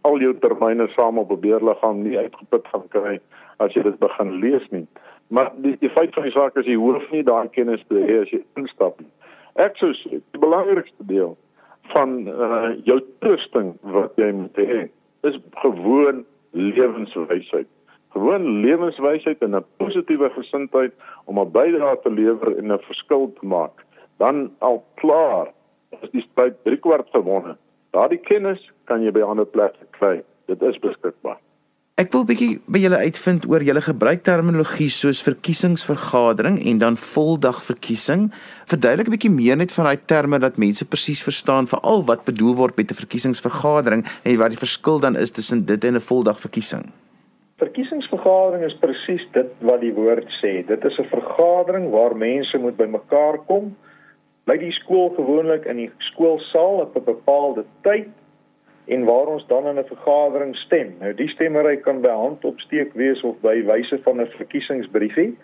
al 0.03 0.19
jou 0.19 0.35
termyne 0.43 0.87
saam 0.93 1.17
op 1.17 1.31
'n 1.31 1.39
beheerliggaam 1.39 2.03
nie 2.03 2.19
uitgeput 2.19 2.67
gaan 2.67 2.87
kry 2.89 3.19
as 3.57 3.73
jy 3.73 3.83
dit 3.83 3.99
begin 3.99 4.39
lees 4.39 4.69
nie. 4.69 4.87
Maar 5.27 5.51
die, 5.55 5.77
die 5.79 5.89
feit 5.89 6.13
van 6.13 6.23
die 6.23 6.31
saak 6.31 6.57
is 6.61 6.67
jy 6.69 6.75
hoef 6.77 7.05
nie 7.11 7.23
daai 7.25 7.49
kennis 7.49 7.83
te 7.89 8.01
hê 8.01 8.19
as 8.21 8.29
jy 8.33 8.43
instap 8.61 8.99
nie. 9.01 9.09
Ek 9.61 9.77
sou 9.81 9.91
sê 9.97 10.19
die 10.19 10.41
belangrikste 10.41 11.07
deel 11.09 11.33
van 11.93 12.27
uh, 12.27 12.73
jou 12.85 12.99
toesting 13.23 13.73
wat 13.95 14.17
jy 14.21 14.31
moet 14.35 14.61
hê 14.61 14.85
is 15.25 15.39
gewoon 15.63 16.23
lewenswysheid. 16.51 17.67
Gewoon 18.15 18.45
lewenswysheid 18.61 19.41
en 19.41 19.55
'n 19.55 19.65
positiewe 19.77 20.29
gesindheid 20.29 20.93
om 21.25 21.39
'n 21.39 21.51
bydrae 21.51 21.97
te 22.03 22.11
lewer 22.11 22.57
en 22.57 22.71
'n 22.71 22.79
verskil 22.79 23.33
te 23.39 23.45
maak. 23.45 23.85
Dan 24.17 24.51
al 24.59 24.83
klaar 24.95 25.51
is 26.01 26.09
die 26.11 26.25
stryd 26.31 26.55
3 26.63 26.77
kwart 26.77 27.09
gewonne. 27.11 27.57
Daardie 27.91 28.21
kennis 28.21 28.71
kan 28.83 29.01
jy 29.01 29.11
by 29.11 29.21
ander 29.21 29.45
plekke 29.45 29.85
kry. 29.91 30.23
Dit 30.45 30.61
is 30.61 30.79
beskikbaar. 30.79 31.39
Ek 31.95 32.09
wil 32.11 32.25
bietjie 32.27 32.57
by 32.67 32.81
julle 32.83 32.97
uitvind 33.07 33.45
oor 33.47 33.63
julle 33.63 33.79
gebruik 33.79 34.25
terminologie 34.27 34.89
soos 34.91 35.21
verkiesingsvergadering 35.23 36.57
en 36.67 36.81
dan 36.81 36.97
voldag 36.99 37.61
verkiesing. 37.63 38.25
Verduidelik 38.67 39.07
'n 39.07 39.15
bietjie 39.15 39.31
meer 39.31 39.55
net 39.55 39.71
van 39.71 39.87
daai 39.87 40.03
terme 40.03 40.39
dat 40.43 40.57
mense 40.57 40.83
presies 40.83 41.23
verstaan 41.23 41.69
veral 41.71 42.03
wat 42.03 42.25
bedoel 42.25 42.55
word 42.55 42.75
met 42.75 42.91
'n 42.91 42.99
verkiesingsvergadering 42.99 44.03
en 44.25 44.37
wat 44.37 44.51
die 44.51 44.63
verskil 44.65 44.99
dan 44.99 45.15
is 45.15 45.31
tussen 45.31 45.65
dit 45.65 45.83
en 45.85 45.95
'n 45.95 46.07
voldag 46.11 46.37
verkiesing. 46.39 46.83
Verkiesingsvergadering 47.63 48.63
is 48.65 48.75
presies 48.75 49.23
dit 49.31 49.49
wat 49.61 49.79
die 49.79 49.93
woord 49.93 50.27
sê. 50.43 50.67
Dit 50.67 50.83
is 50.83 50.99
'n 50.99 51.07
vergadering 51.07 51.91
waar 51.91 52.15
mense 52.15 52.57
moet 52.57 52.75
bymekaar 52.75 53.39
kom 53.47 53.75
by 54.43 54.57
die 54.57 54.71
skool 54.71 55.15
gewoonlik 55.15 55.63
in 55.65 55.77
die 55.77 55.91
skoolsaal 55.97 56.75
op 56.81 56.95
'n 56.97 57.05
bepaalde 57.05 57.63
tyd 57.83 58.11
en 58.85 59.03
waar 59.03 59.27
ons 59.27 59.47
dan 59.47 59.67
in 59.67 59.79
'n 59.79 59.85
vergadering 59.85 60.55
stem. 60.55 60.95
Nou 60.99 61.13
die 61.13 61.29
stemmery 61.29 61.77
kan 61.77 62.01
by 62.01 62.09
hand 62.09 62.45
opsteek 62.45 62.93
wees 62.93 63.21
of 63.21 63.35
by 63.41 63.63
wyse 63.65 63.99
van 64.03 64.21
'n 64.21 64.27
verkiesingsbriefie. 64.27 65.37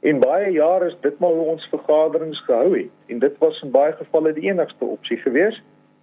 En 0.00 0.20
baie 0.20 0.52
jare 0.52 0.86
is 0.86 0.96
dit 1.00 1.18
maar 1.18 1.30
hoe 1.30 1.46
ons 1.46 1.68
vergaderings 1.70 2.44
gehou 2.44 2.78
het 2.78 2.90
en 3.06 3.18
dit 3.18 3.38
was 3.38 3.62
in 3.62 3.70
baie 3.70 3.92
gevalle 3.92 4.32
die 4.32 4.50
enigste 4.50 4.84
opsie 4.84 5.16
geweest. 5.16 5.62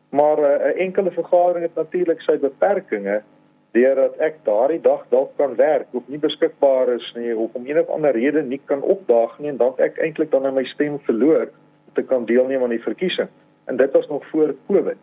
Maar 0.09 0.37
eh, 0.37 0.65
'n 0.65 0.77
uh, 0.77 0.81
enkele 0.81 1.11
vergadering 1.11 1.65
het 1.65 1.75
natuurlik 1.75 2.21
sy 2.21 2.37
beperkings 2.37 3.23
deurdat 3.71 4.15
ek 4.17 4.39
daardie 4.43 4.81
dag 4.81 5.05
dalk 5.09 5.35
kan 5.37 5.55
werk 5.55 5.87
of 5.91 6.07
nie 6.07 6.19
beskikbaar 6.19 6.89
is 6.93 7.13
nie 7.15 7.35
of 7.37 7.53
om 7.53 7.67
een 7.67 7.79
of 7.79 7.87
ander 7.87 8.11
rede 8.11 8.41
nie 8.41 8.61
kan 8.65 8.81
opdaag 8.81 9.39
nie 9.39 9.49
en 9.49 9.57
dan 9.57 9.73
ek 9.77 9.97
eintlik 9.97 10.31
dan 10.31 10.53
my 10.53 10.63
stem 10.63 10.99
verloor 10.99 11.49
te 11.93 12.01
kan 12.01 12.25
deelneem 12.25 12.63
aan 12.63 12.73
die 12.73 12.83
verkiesing. 12.83 13.29
En 13.65 13.77
dit 13.77 13.91
was 13.91 14.07
nog 14.07 14.25
voor 14.25 14.55
Covid. 14.67 14.97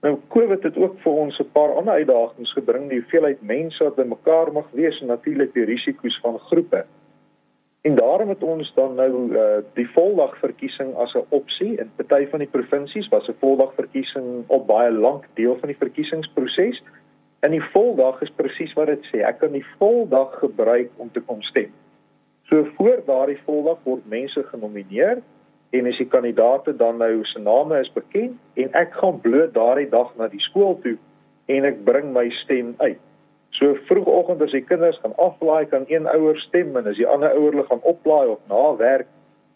Nou 0.00 0.18
Covid 0.28 0.62
het 0.62 0.76
ook 0.76 0.98
vir 1.04 1.12
ons 1.12 1.38
'n 1.38 1.50
paar 1.52 1.74
ander 1.74 1.94
uitdagings 1.94 2.52
gebring, 2.52 2.88
die 2.88 3.00
hoeveelheid 3.00 3.42
mense 3.42 3.84
wat 3.84 3.94
bymekaar 3.94 4.52
mag 4.52 4.68
wees 4.70 5.00
en 5.00 5.06
natuurlik 5.06 5.52
die 5.54 5.64
risiko's 5.64 6.18
van 6.20 6.38
groepe. 6.38 6.84
En 7.80 7.94
daarom 7.94 8.28
het 8.28 8.42
ons 8.42 8.72
dan 8.74 8.94
nou 8.94 9.36
uh, 9.36 9.42
die 9.74 9.88
voldag 9.90 10.38
verkiesing 10.38 10.94
as 10.94 11.14
'n 11.14 11.24
opsie 11.28 11.76
in 11.76 11.90
party 11.96 12.26
van 12.26 12.38
die 12.38 12.48
provinsies 12.48 13.08
was 13.08 13.28
'n 13.28 13.36
voldag 13.40 13.74
verkiesing 13.74 14.44
op 14.46 14.66
baie 14.66 14.90
lank 14.90 15.24
deel 15.34 15.56
van 15.58 15.68
die 15.68 15.78
verkiesingsproses. 15.78 16.82
En 17.40 17.50
die 17.50 17.64
voldag 17.72 18.20
is 18.22 18.30
presies 18.30 18.72
wat 18.72 18.86
dit 18.86 19.04
sê. 19.04 19.20
Ek 19.24 19.38
kan 19.38 19.52
die 19.52 19.66
voldag 19.78 20.38
gebruik 20.38 20.90
om 20.96 21.10
te 21.12 21.20
kom 21.20 21.42
stem. 21.42 21.72
So 22.42 22.64
voor 22.76 23.02
daardie 23.06 23.40
voldag 23.44 23.78
word 23.82 24.08
mense 24.08 24.44
genomineer 24.44 25.22
en 25.70 25.86
as 25.86 25.98
die 25.98 26.08
kandidaate 26.10 26.74
dan 26.76 26.98
nou 26.98 27.24
se 27.24 27.38
name 27.38 27.78
is 27.78 27.92
bekend 27.94 28.38
en 28.54 28.72
ek 28.78 28.96
gaan 28.98 29.20
bloot 29.22 29.54
daardie 29.54 29.88
dag 29.90 30.10
na 30.18 30.26
die 30.30 30.42
skool 30.42 30.78
toe 30.82 30.96
en 31.50 31.66
ek 31.66 31.84
bring 31.86 32.12
my 32.14 32.28
stem 32.42 32.74
uit. 32.78 32.98
So 33.54 33.74
vroegoggend 33.88 34.42
as 34.42 34.54
die 34.54 34.64
kinders 34.66 34.98
gaan 35.02 35.16
aflaai 35.18 35.66
kan 35.70 35.86
een 35.90 36.06
ouer 36.10 36.38
stem 36.38 36.76
en 36.78 36.86
as 36.90 36.98
die 36.98 37.06
ander 37.06 37.34
ouer 37.34 37.54
hulle 37.54 37.66
gaan 37.70 37.82
oplaai 37.82 38.26
of 38.34 38.42
na 38.50 38.64
werk 38.78 39.08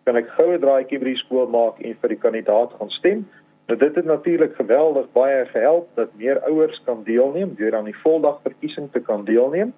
kan 0.04 0.18
ek 0.21 0.30
goue 0.37 0.59
draaitjie 0.61 1.00
by 1.00 1.12
die 1.12 1.21
skool 1.23 1.47
maak 1.50 1.80
en 1.80 1.97
vir 2.00 2.12
die 2.12 2.21
kandidaat 2.21 2.75
gaan 2.78 2.90
stem. 2.92 3.25
Nou 3.71 3.78
dit 3.80 3.94
het 3.97 4.04
natuurlik 4.04 4.59
geweldig 4.59 5.06
baie 5.16 5.44
gehelp 5.50 5.88
dat 5.99 6.12
meer 6.21 6.42
ouers 6.50 6.80
kan 6.85 7.02
deelneem 7.06 7.54
deur 7.59 7.76
aan 7.78 7.88
die 7.88 8.00
voldag 8.02 8.42
verkiesing 8.44 8.90
te 8.92 9.00
kan 9.00 9.25
deelneem. 9.25 9.73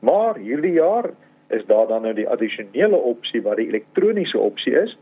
Maar 0.00 0.38
hierdie 0.38 0.76
jaar 0.76 1.10
is 1.50 1.64
daar 1.66 1.88
dan 1.88 2.06
nou 2.06 2.14
die 2.14 2.28
addisionele 2.28 2.96
opsie 2.96 3.42
wat 3.42 3.58
die 3.58 3.68
elektroniese 3.72 4.38
opsie 4.38 4.76
is 4.78 4.94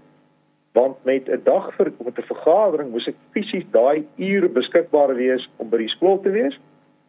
want 0.72 0.96
met 1.04 1.28
'n 1.28 1.40
dag 1.44 1.74
vir 1.74 1.92
met 2.04 2.18
'n 2.18 2.32
vergadering 2.32 2.90
moes 2.90 3.08
ek 3.08 3.14
fisies 3.30 3.64
daai 3.70 4.06
ure 4.16 4.48
beskikbaar 4.48 5.14
wees 5.14 5.48
om 5.56 5.68
by 5.68 5.76
die 5.76 5.88
skool 5.88 6.20
te 6.20 6.30
wees. 6.30 6.60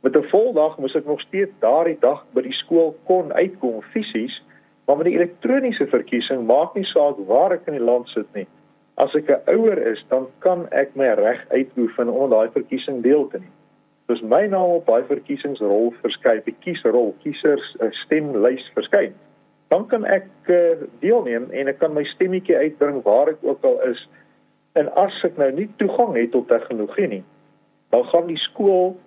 Met 0.01 0.15
'n 0.15 0.23
voldag 0.23 0.77
moes 0.77 0.95
ek 0.95 1.05
nog 1.05 1.21
steeds 1.21 1.51
daardie 1.59 1.97
dag 1.99 2.25
by 2.33 2.41
die 2.41 2.53
skool 2.53 2.95
kon 3.05 3.33
uitkom 3.33 3.81
fisies, 3.81 4.43
maar 4.85 4.97
met 4.97 5.05
die 5.05 5.15
elektroniese 5.15 5.87
verkiesing 5.87 6.45
maak 6.45 6.73
nie 6.75 6.85
saak 6.85 7.15
waar 7.27 7.51
ek 7.51 7.67
in 7.67 7.73
die 7.73 7.89
land 7.91 8.07
sit 8.07 8.33
nie. 8.33 8.47
As 8.95 9.15
ek 9.15 9.29
'n 9.29 9.51
ouer 9.55 9.77
is, 9.77 10.05
dan 10.09 10.27
kan 10.39 10.67
ek 10.71 10.95
my 10.95 11.13
reg 11.13 11.45
uitoefen 11.49 12.09
om 12.09 12.29
daai 12.29 12.49
verkiesing 12.49 13.01
deel 13.01 13.27
te 13.27 13.37
neem. 13.37 13.53
Dus 14.07 14.21
my 14.21 14.45
naam 14.45 14.69
op 14.69 14.85
daai 14.85 15.03
verkiesingsrol 15.03 15.93
verskyn, 16.01 16.41
die 16.45 16.55
kiesrol, 16.59 17.15
kiesers 17.23 17.75
eh, 17.79 17.91
stemlys 17.91 18.71
verskyn 18.73 19.13
dan 19.71 19.85
kan 19.87 20.03
ek 20.05 20.27
uh, 20.51 20.83
deelneem 20.99 21.47
en 21.55 21.71
ek 21.71 21.79
kan 21.79 21.93
my 21.95 22.03
stemmetjie 22.11 22.57
uitbring 22.59 22.99
waar 23.05 23.31
ek 23.31 23.39
ook 23.47 23.63
al 23.63 23.79
is. 23.87 24.01
En 24.75 24.91
as 24.99 25.15
ek 25.23 25.39
nou 25.39 25.47
nie 25.55 25.69
toegang 25.79 26.11
het 26.17 26.33
tot 26.35 26.49
tegnologie 26.51 27.07
nie, 27.07 27.23
dan 27.95 28.03
gaan 28.11 28.27
die 28.27 28.39
skool 28.39 28.97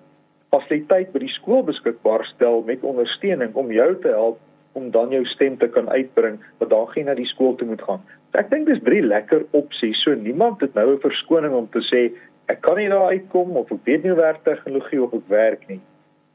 fasiliteit 0.55 1.13
by 1.13 1.21
die 1.25 1.33
skool 1.35 1.65
beskikbaar 1.69 2.25
stel 2.31 2.63
met 2.69 2.85
ondersteuning 2.87 3.55
om 3.61 3.73
jou 3.75 3.91
te 4.01 4.13
help 4.17 4.41
om 4.75 4.91
dan 4.95 5.13
jou 5.15 5.23
stem 5.31 5.57
te 5.61 5.69
kan 5.71 5.89
uitbring 5.93 6.41
wat 6.59 6.71
dan 6.73 6.89
geen 6.93 7.09
na 7.11 7.15
die 7.19 7.29
skool 7.29 7.55
toe 7.59 7.69
moet 7.69 7.83
gaan. 7.85 8.03
So 8.33 8.41
ek 8.41 8.51
dink 8.51 8.67
dis 8.71 8.83
drie 8.87 9.03
lekker 9.05 9.45
opsies. 9.55 10.01
So 10.03 10.17
niemand 10.19 10.65
het 10.65 10.75
nou 10.75 10.95
'n 10.95 11.05
verskoning 11.05 11.55
om 11.55 11.69
te 11.71 11.85
sê 11.93 12.11
ek 12.49 12.61
kan 12.61 12.77
nie 12.77 12.89
daar 12.89 13.13
uitkom 13.13 13.57
of 13.57 13.73
ek 13.73 13.85
weet 13.85 14.03
nie 14.03 14.13
hoe 14.13 14.21
werk 14.21 14.45
tegnologie 14.45 15.03
of 15.03 15.13
ek 15.15 15.29
werk 15.29 15.69
nie. 15.69 15.81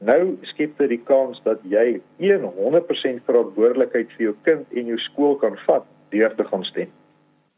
Nou 0.00 0.20
skep 0.48 0.78
dit 0.80 0.88
die 0.94 1.02
kans 1.04 1.40
dat 1.44 1.60
jy 1.68 2.00
100% 2.20 3.20
verantwoordelikheid 3.28 4.08
vir 4.16 4.30
jou 4.30 4.34
kind 4.48 4.64
en 4.72 4.86
jou 4.94 4.98
skool 5.10 5.36
kan 5.42 5.58
vat 5.66 5.84
deur 6.14 6.32
te 6.36 6.46
gaan 6.48 6.64
stem. 6.64 6.88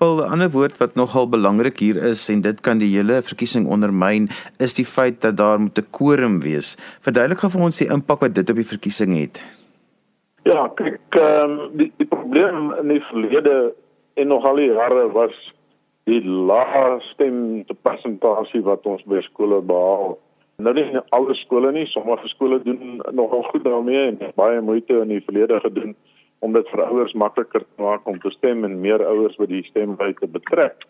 'n 0.03 0.27
Ander 0.35 0.51
woord 0.51 0.79
wat 0.79 0.97
nogal 0.99 1.29
belangrik 1.29 1.79
hier 1.79 1.97
is 1.97 2.29
en 2.29 2.41
dit 2.43 2.61
kan 2.61 2.79
die 2.79 2.91
hele 2.91 3.23
verkiesing 3.23 3.69
ondermyn, 3.71 4.29
is 4.59 4.75
die 4.75 4.85
feit 4.85 5.21
dat 5.23 5.37
daar 5.37 5.61
moet 5.61 5.79
'n 5.79 5.91
quorum 5.91 6.41
wees. 6.41 6.75
Verduidelik 7.01 7.39
gou 7.39 7.51
vir 7.51 7.63
ons 7.63 7.79
die 7.79 7.91
impak 7.97 8.21
wat 8.21 8.35
dit 8.35 8.51
op 8.51 8.57
die 8.57 8.73
verkiesing 8.75 9.15
het. 9.15 9.45
Ja, 10.43 10.69
kyk, 10.75 10.99
ehm 11.11 11.51
um, 11.51 11.77
die, 11.79 11.93
die 11.97 12.07
probleem 12.07 12.75
in 12.81 12.89
die 12.89 13.05
verlede 13.11 13.75
en 14.15 14.27
nog 14.27 14.45
al 14.45 14.57
die 14.57 14.73
jare 14.75 15.13
was 15.13 15.35
die 16.05 16.23
lae 16.25 17.01
stem 17.13 17.65
te 17.67 17.75
persentasie 17.75 18.63
wat 18.63 18.87
ons 18.87 19.03
by 19.07 19.21
skole 19.21 19.61
behaal 19.61 20.19
Nou 20.56 20.75
nie 20.75 21.00
alle 21.09 21.35
skole 21.35 21.73
nie, 21.73 21.87
sommige 21.87 22.28
skole 22.28 22.61
doen 22.62 23.00
nogal 23.11 23.42
goed 23.42 23.64
daarmee 23.64 24.06
en 24.06 24.18
baie 24.35 24.61
moeite 24.61 25.00
in 25.00 25.09
die 25.09 25.23
verlede 25.25 25.61
gedoen 25.61 25.94
om 26.38 26.52
dit 26.52 26.68
vir 26.68 26.85
ouers 26.85 27.14
makliker 27.14 27.62
te 27.62 27.82
maak 27.82 28.06
om 28.06 28.18
te 28.21 28.30
stem 28.30 28.64
en 28.64 28.80
meer 28.80 29.04
ouers 29.06 29.37
by 29.38 29.47
die 29.47 29.62
stembuis 29.64 30.18
te 30.21 30.26
betrek. 30.26 30.87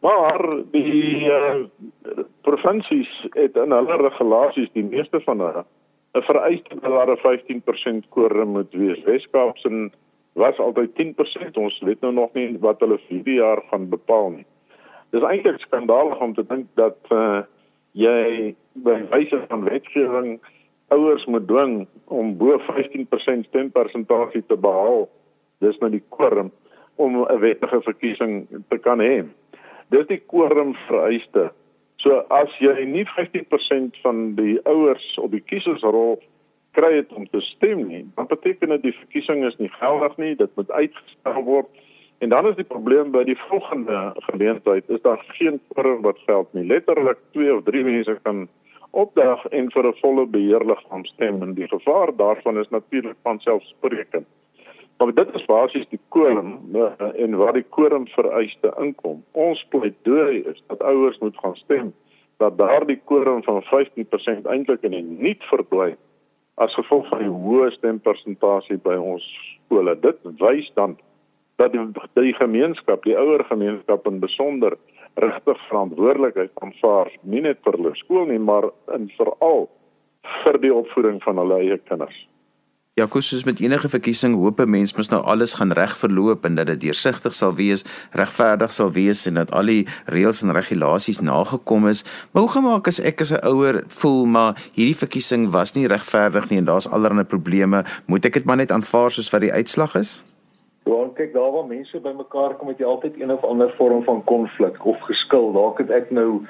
Maar 0.00 0.40
die 0.72 1.28
uh, 1.28 1.60
provinsies 2.42 3.10
het 3.36 3.56
in 3.60 3.74
hulle 3.76 3.98
regulasies 4.00 4.72
die 4.72 4.84
meeste 4.84 5.20
van 5.26 5.44
hulle 5.44 5.64
'n 6.14 6.22
vereiste 6.26 6.80
dat 6.80 7.08
'n 7.08 7.20
15% 7.22 8.08
quorum 8.08 8.48
moet 8.48 8.72
wees. 8.72 9.02
Weskaap 9.04 9.58
se 9.58 9.90
was 10.32 10.58
altyd 10.58 10.90
10%. 10.94 11.56
Ons 11.56 11.80
weet 11.80 12.00
nou 12.00 12.12
nog 12.12 12.32
nie 12.32 12.56
wat 12.60 12.80
hulle 12.80 12.98
vir 13.08 13.22
die 13.24 13.38
jaar 13.38 13.62
gaan 13.70 13.88
bepaal 13.88 14.30
nie. 14.30 14.46
Dis 15.10 15.22
eintlik 15.22 15.60
skandalig 15.60 16.20
om 16.20 16.34
te 16.34 16.44
dink 16.46 16.66
dat 16.74 16.98
uh, 17.10 17.42
jy 17.92 18.54
by 18.84 18.96
wyse 19.10 19.38
van 19.48 19.64
wetgewing 19.64 20.38
ouers 20.94 21.24
moet 21.30 21.46
dwing 21.48 21.86
om 22.04 22.36
bo 22.36 22.58
15% 22.66 23.46
stempersentasie 23.48 24.42
te 24.46 24.56
behaal. 24.56 25.08
Dis 25.58 25.78
nou 25.78 25.90
die 25.90 26.02
quorum 26.08 26.50
om 26.96 27.16
'n 27.22 27.40
wettige 27.40 27.80
verkiesing 27.82 28.46
te 28.68 28.78
kan 28.78 28.98
hê. 28.98 29.24
Dis 29.90 30.06
die 30.06 30.22
quorum 30.26 30.74
vereiste. 30.86 31.50
So 31.96 32.24
as 32.30 32.48
jy 32.58 32.84
nie 32.84 33.04
15% 33.04 33.96
van 34.02 34.34
die 34.34 34.58
ouers 34.64 35.18
op 35.18 35.30
die 35.30 35.42
kiesersrol 35.44 36.20
kry 36.72 36.96
het 36.96 37.12
om 37.12 37.26
te 37.28 37.40
stem 37.40 37.86
nie, 37.88 38.04
dan 38.14 38.26
beteken 38.26 38.68
dit 38.68 38.82
die 38.82 38.94
verkiesing 38.94 39.44
is 39.44 39.56
nie 39.58 39.68
geldig 39.68 40.16
nie, 40.16 40.36
dit 40.36 40.50
moet 40.56 40.70
uitgestel 40.70 41.42
word. 41.44 41.68
En 42.20 42.28
dan 42.28 42.46
is 42.46 42.56
die 42.56 42.68
probleem 42.68 43.10
by 43.10 43.22
die 43.24 43.38
volgende 43.48 44.12
geleentheid 44.28 44.88
is 44.92 45.00
daar 45.00 45.22
geen 45.38 45.60
quorum 45.72 46.02
wat 46.04 46.18
geld 46.26 46.52
nie. 46.52 46.66
Letterlik 46.68 47.16
2 47.32 47.54
of 47.54 47.62
3 47.64 47.84
mense 47.84 48.18
kan 48.22 48.42
opdag 48.90 49.46
en 49.46 49.70
vir 49.72 49.86
'n 49.88 49.96
volle 50.00 50.26
beheerliggaam 50.26 51.04
stem 51.04 51.42
en 51.42 51.54
die 51.54 51.68
gevaar 51.68 52.12
daarvan 52.16 52.58
is 52.58 52.68
natuurlik 52.68 53.16
van 53.22 53.40
selfsprekend. 53.40 54.26
Maar 54.98 55.14
dit 55.14 55.34
is 55.34 55.44
basies 55.44 55.88
die 55.88 56.00
quorum 56.08 56.60
uh, 56.74 56.92
en 57.16 57.36
waar 57.36 57.52
die 57.52 57.64
quorum 57.68 58.06
vereiste 58.06 58.74
inkom. 58.78 59.24
Ons 59.32 59.66
pleidooi 59.68 60.44
is 60.44 60.62
dat 60.66 60.82
ouers 60.82 61.18
moet 61.18 61.36
gaan 61.38 61.56
stem 61.56 61.94
dat 62.36 62.58
daardie 62.58 63.00
quorum 63.04 63.42
van 63.42 63.62
15% 63.62 64.44
eintlik 64.44 64.82
in 64.82 64.90
die 64.90 65.02
niet 65.02 65.42
verdwyn 65.42 65.96
as 66.54 66.74
gevolg 66.74 67.08
van 67.08 67.18
die 67.18 67.32
hoë 67.32 67.70
stempersentasie 67.70 68.76
by 68.76 68.94
ons 68.94 69.24
skole. 69.64 70.00
Dit 70.00 70.18
wys 70.22 70.72
dan 70.74 70.98
dat 71.60 71.74
die, 71.74 71.82
die 72.16 72.34
gemeenskap, 72.38 73.04
die 73.04 73.18
ouer 73.18 73.44
gemeenskap 73.50 74.08
in 74.08 74.20
besonder 74.22 74.78
regtig 75.20 75.60
verantwoordelikheid 75.68 76.64
aanvaar, 76.64 77.12
nie 77.22 77.44
net 77.44 77.60
vir 77.66 77.76
hulle 77.76 77.94
skool 78.00 78.26
nie, 78.30 78.40
maar 78.40 78.70
in 78.96 79.10
veral 79.18 79.68
vir 80.44 80.60
die 80.62 80.72
opvoeding 80.74 81.20
van 81.24 81.40
hulle 81.42 81.60
eie 81.60 81.78
kinders. 81.90 82.26
Ja, 82.98 83.06
kussus 83.08 83.46
met 83.46 83.60
enige 83.62 83.88
verkiesing 83.88 84.34
hoop 84.36 84.60
'n 84.60 84.70
mens 84.70 84.92
mos 84.96 85.08
nou 85.08 85.22
alles 85.22 85.54
gaan 85.54 85.72
reg 85.72 85.96
verloop 85.96 86.44
en 86.44 86.54
dat 86.54 86.66
dit 86.66 86.80
deursigtig 86.80 87.34
sal 87.34 87.54
wees, 87.54 87.84
regverdig 88.12 88.72
sal 88.72 88.92
wees 88.92 89.26
en 89.26 89.34
dat 89.34 89.52
al 89.52 89.66
die 89.66 89.86
reëls 90.06 90.42
en 90.42 90.52
regulasies 90.52 91.20
nagekom 91.20 91.88
is. 91.88 92.04
Maar 92.32 92.42
hoe 92.42 92.50
gemaak 92.50 92.86
as 92.86 93.00
ek 93.00 93.20
as 93.20 93.32
'n 93.32 93.46
ouer 93.46 93.84
voel 93.88 94.26
maar 94.26 94.52
hierdie 94.74 94.96
verkiesing 94.96 95.50
was 95.50 95.74
nie 95.74 95.86
regverdig 95.86 96.50
nie 96.50 96.58
en 96.58 96.64
daar's 96.64 96.88
allerlei 96.88 97.24
probleme, 97.24 97.84
moet 98.06 98.24
ek 98.24 98.32
dit 98.32 98.44
maar 98.44 98.56
net 98.56 98.72
aanvaar 98.72 99.10
soos 99.10 99.30
wat 99.30 99.40
die 99.40 99.52
uitslag 99.52 99.94
is? 99.94 100.24
Want 100.88 101.14
kyk 101.14 101.32
daar 101.32 101.52
waar 101.52 101.66
mense 101.66 102.00
bymekaar 102.00 102.56
kom, 102.56 102.68
het 102.68 102.78
jy 102.78 102.88
altyd 102.88 103.20
een 103.20 103.32
of 103.32 103.44
ander 103.44 103.72
vorm 103.76 104.04
van 104.04 104.24
konflik 104.24 104.84
of 104.84 105.00
geskil. 105.00 105.52
Dalk 105.52 105.78
het 105.78 105.90
ek 105.90 106.10
nou 106.10 106.42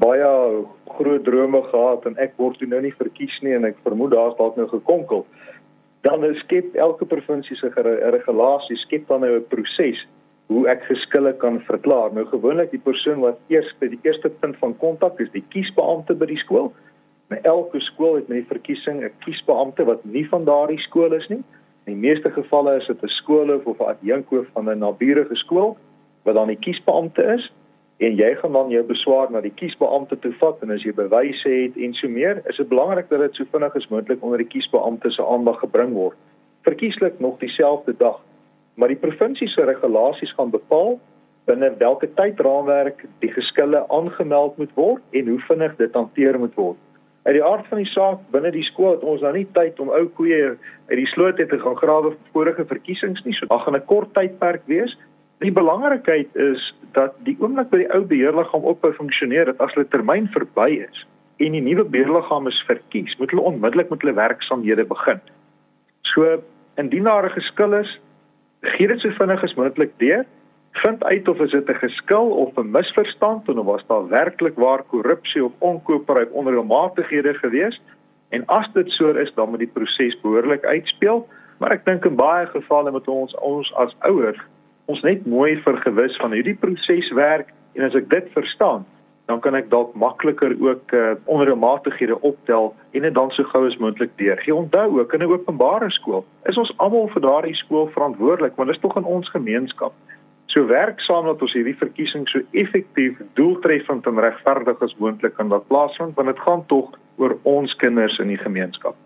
baie 0.00 0.64
groot 0.98 1.24
drome 1.24 1.62
gehad 1.62 2.06
en 2.06 2.16
ek 2.16 2.34
word 2.40 2.58
toe 2.58 2.68
nou 2.68 2.80
nie 2.84 2.94
verkies 2.96 3.36
nie 3.44 3.54
en 3.56 3.64
ek 3.68 3.78
vermoed 3.84 4.12
daar's 4.12 4.36
dalk 4.40 4.56
nou 4.56 4.68
gekonkel. 4.68 5.26
Dan 6.06 6.24
skep 6.42 6.76
elke 6.76 7.06
provinsie 7.08 7.56
se 7.56 7.70
regulasie 7.74 8.76
skep 8.76 9.08
dan 9.08 9.20
nou 9.20 9.36
'n 9.36 9.48
proses 9.48 10.06
hoe 10.46 10.66
ek 10.70 10.84
geskille 10.86 11.32
kan 11.42 11.60
verklaar. 11.66 12.12
Nou 12.14 12.26
gewoonlik 12.26 12.70
die 12.70 12.82
persoon 12.82 13.20
wat 13.20 13.38
eers 13.48 13.72
by 13.80 13.88
die 13.88 14.00
eerste 14.02 14.28
punt 14.28 14.56
van 14.56 14.76
kontak 14.78 15.20
is, 15.20 15.30
die 15.32 15.44
kiesbeampte 15.48 16.14
by 16.14 16.26
die 16.26 16.38
skool. 16.38 16.72
By 17.28 17.40
elke 17.42 17.80
skool 17.80 18.14
het 18.14 18.28
met 18.28 18.38
die 18.38 18.50
verkiesing 18.54 19.02
'n 19.02 19.10
kiesbeampte 19.24 19.84
wat 19.84 20.04
nie 20.04 20.28
van 20.28 20.44
daardie 20.44 20.78
skool 20.78 21.12
is 21.12 21.28
nie. 21.28 21.42
In 21.86 21.92
die 21.92 22.08
meeste 22.08 22.30
gevalle 22.34 22.72
is 22.76 22.86
dit 22.86 23.02
'n 23.02 23.08
skoolhoof 23.08 23.66
of 23.66 23.78
'n 23.78 23.90
adjunkhoof 23.92 24.46
van 24.52 24.70
'n 24.70 24.78
naburige 24.78 25.34
skool 25.34 25.76
wat 26.24 26.34
dan 26.34 26.46
die 26.46 26.58
kiesbeampte 26.58 27.22
is 27.22 27.52
en 27.96 28.16
jy 28.16 28.34
gaan 28.34 28.52
dan 28.52 28.70
jou 28.70 28.82
beswaar 28.82 29.30
na 29.30 29.40
die 29.40 29.54
kiesbeampte 29.54 30.18
toe 30.18 30.32
vat 30.32 30.62
en 30.62 30.70
as 30.70 30.82
jy 30.82 30.92
bewyse 30.92 31.48
het 31.48 31.76
en 31.76 31.94
so 31.94 32.08
meer, 32.08 32.42
is 32.46 32.56
dit 32.56 32.68
belangrik 32.68 33.08
dat 33.08 33.20
dit 33.20 33.34
so 33.34 33.44
vinnig 33.52 33.76
as 33.76 33.88
moontlik 33.88 34.22
onder 34.22 34.38
die 34.38 34.46
kiesbeampte 34.46 35.10
se 35.10 35.26
aandag 35.26 35.58
gebring 35.58 35.92
word. 35.92 36.16
Verkieslik 36.62 37.20
nog 37.20 37.38
dieselfde 37.38 37.94
dag, 37.96 38.20
maar 38.74 38.88
die 38.88 39.02
provinsie 39.06 39.48
se 39.48 39.64
regulasies 39.64 40.32
gaan 40.32 40.50
bepaal 40.50 40.98
binne 41.44 41.70
watter 41.78 42.14
tydraamwerk 42.14 43.04
die 43.18 43.32
geskille 43.32 43.88
aangemeld 43.88 44.56
moet 44.56 44.74
word 44.74 45.02
en 45.10 45.28
hoe 45.28 45.40
vinnig 45.40 45.76
dit 45.76 45.94
hanteer 45.94 46.38
moet 46.38 46.54
word 46.54 46.76
uit 47.26 47.34
die 47.34 47.44
aard 47.44 47.66
van 47.66 47.80
die 47.82 47.90
saak 47.90 48.22
binne 48.30 48.52
die 48.54 48.64
skool 48.64 48.94
het 48.94 49.02
ons 49.02 49.22
nou 49.24 49.32
nie 49.34 49.46
tyd 49.56 49.80
om 49.82 49.90
ou 49.90 50.04
koeie 50.18 50.54
uit 50.90 50.98
die 51.00 51.08
sloot 51.10 51.40
te 51.40 51.58
gaan 51.58 51.78
grawe 51.80 52.12
vir 52.12 52.32
vorige 52.36 52.66
verkiesings 52.70 53.24
nie. 53.26 53.34
So 53.34 53.50
daar 53.50 53.64
gaan 53.64 53.76
'n 53.76 53.86
kort 53.86 54.14
tydperk 54.14 54.62
wees. 54.66 54.96
Die 55.42 55.52
belangrikheid 55.52 56.30
is 56.36 56.74
dat 56.92 57.14
die 57.24 57.36
oomblik 57.40 57.70
by 57.70 57.78
die 57.78 57.92
ou 57.94 58.02
beheerliggaam 58.04 58.64
ophou 58.64 58.92
funksioneer, 58.92 59.44
dit 59.44 59.60
as 59.60 59.74
hulle 59.74 59.88
termyn 59.88 60.28
verby 60.28 60.86
is 60.88 61.06
en 61.36 61.52
die 61.52 61.60
nuwe 61.60 61.84
beheerliggaam 61.84 62.46
is 62.46 62.64
verkies, 62.66 63.16
moet 63.18 63.30
hulle 63.30 63.42
onmiddellik 63.42 63.90
met 63.90 64.00
hulle 64.00 64.14
werksamehede 64.14 64.84
begin. 64.84 65.20
So 66.02 66.42
indien 66.76 67.04
daar 67.04 67.26
'n 67.26 67.30
geskil 67.40 67.74
is, 67.74 68.00
gee 68.62 68.86
dit 68.86 69.00
so 69.00 69.10
vinnig 69.10 69.42
as 69.42 69.54
moontlik 69.54 69.92
deur 69.98 70.24
vind 70.82 71.04
uit 71.04 71.28
of 71.28 71.38
is 71.40 71.50
dit 71.50 71.68
'n 71.68 71.82
geskil 71.84 72.26
of 72.30 72.56
'n 72.56 72.70
misverstand 72.70 73.48
en 73.48 73.58
of 73.58 73.66
was 73.66 73.86
daar 73.86 74.08
werklik 74.08 74.56
waar 74.56 74.82
korrupsie 74.82 75.44
of 75.44 75.52
onkoopbaarheid 75.58 76.30
onreëlmatighede 76.30 77.34
gewees 77.34 77.80
en 78.28 78.46
as 78.46 78.68
dit 78.72 78.90
so 78.90 79.08
is 79.10 79.34
dan 79.34 79.48
moet 79.50 79.58
die 79.58 79.74
proses 79.78 80.20
behoorlik 80.20 80.64
uitspeel 80.64 81.28
maar 81.58 81.72
ek 81.72 81.84
dink 81.84 82.04
in 82.04 82.16
baie 82.16 82.46
gevalle 82.46 82.90
moet 82.90 83.08
ons 83.08 83.34
ons 83.34 83.74
as 83.74 83.96
ouers 83.98 84.40
ons 84.84 85.02
net 85.02 85.26
mooi 85.26 85.56
vergewis 85.56 86.16
van 86.16 86.32
hierdie 86.32 86.58
proses 86.60 87.10
werk 87.10 87.48
en 87.74 87.82
as 87.82 87.94
ek 87.94 88.10
dit 88.10 88.28
verstaan 88.32 88.84
dan 89.26 89.40
kan 89.40 89.54
ek 89.58 89.70
dalk 89.70 89.94
makliker 89.98 90.54
ook 90.62 90.92
uh, 90.94 91.14
onreëlmatighede 91.24 92.20
optel 92.20 92.74
en 92.90 93.02
dit 93.02 93.14
dan 93.14 93.30
so 93.34 93.42
gou 93.50 93.64
as 93.66 93.76
moontlik 93.82 94.12
deurgee. 94.16 94.54
Onthou 94.54 95.00
ook 95.00 95.12
in 95.12 95.20
'n 95.20 95.32
openbare 95.32 95.90
skool 95.90 96.24
is 96.44 96.56
ons 96.56 96.72
almal 96.76 97.08
vir 97.08 97.22
daardie 97.22 97.54
skool 97.54 97.90
verantwoordelik, 97.90 98.56
want 98.56 98.68
dit 98.68 98.76
is 98.76 98.82
tog 98.82 98.96
in 98.96 99.04
ons 99.04 99.28
gemeenskap. 99.28 99.92
So 100.56 100.64
werk 100.66 101.02
saam 101.04 101.26
dat 101.28 101.42
ons 101.44 101.52
hierdie 101.52 101.74
verkiesing 101.76 102.22
so 102.32 102.40
effektief, 102.56 103.18
doeltreffend 103.36 104.06
en 104.08 104.20
regverdig 104.24 104.80
as 104.80 104.94
moontlik 104.96 105.34
kan 105.36 105.50
laat 105.52 105.66
plaasvind, 105.68 106.14
want 106.16 106.30
dit 106.32 106.38
gaan 106.46 106.62
tog 106.70 106.94
oor 107.20 107.34
ons 107.44 107.74
kinders 107.76 108.14
in 108.24 108.30
die 108.32 108.38
gemeenskap. 108.40 108.96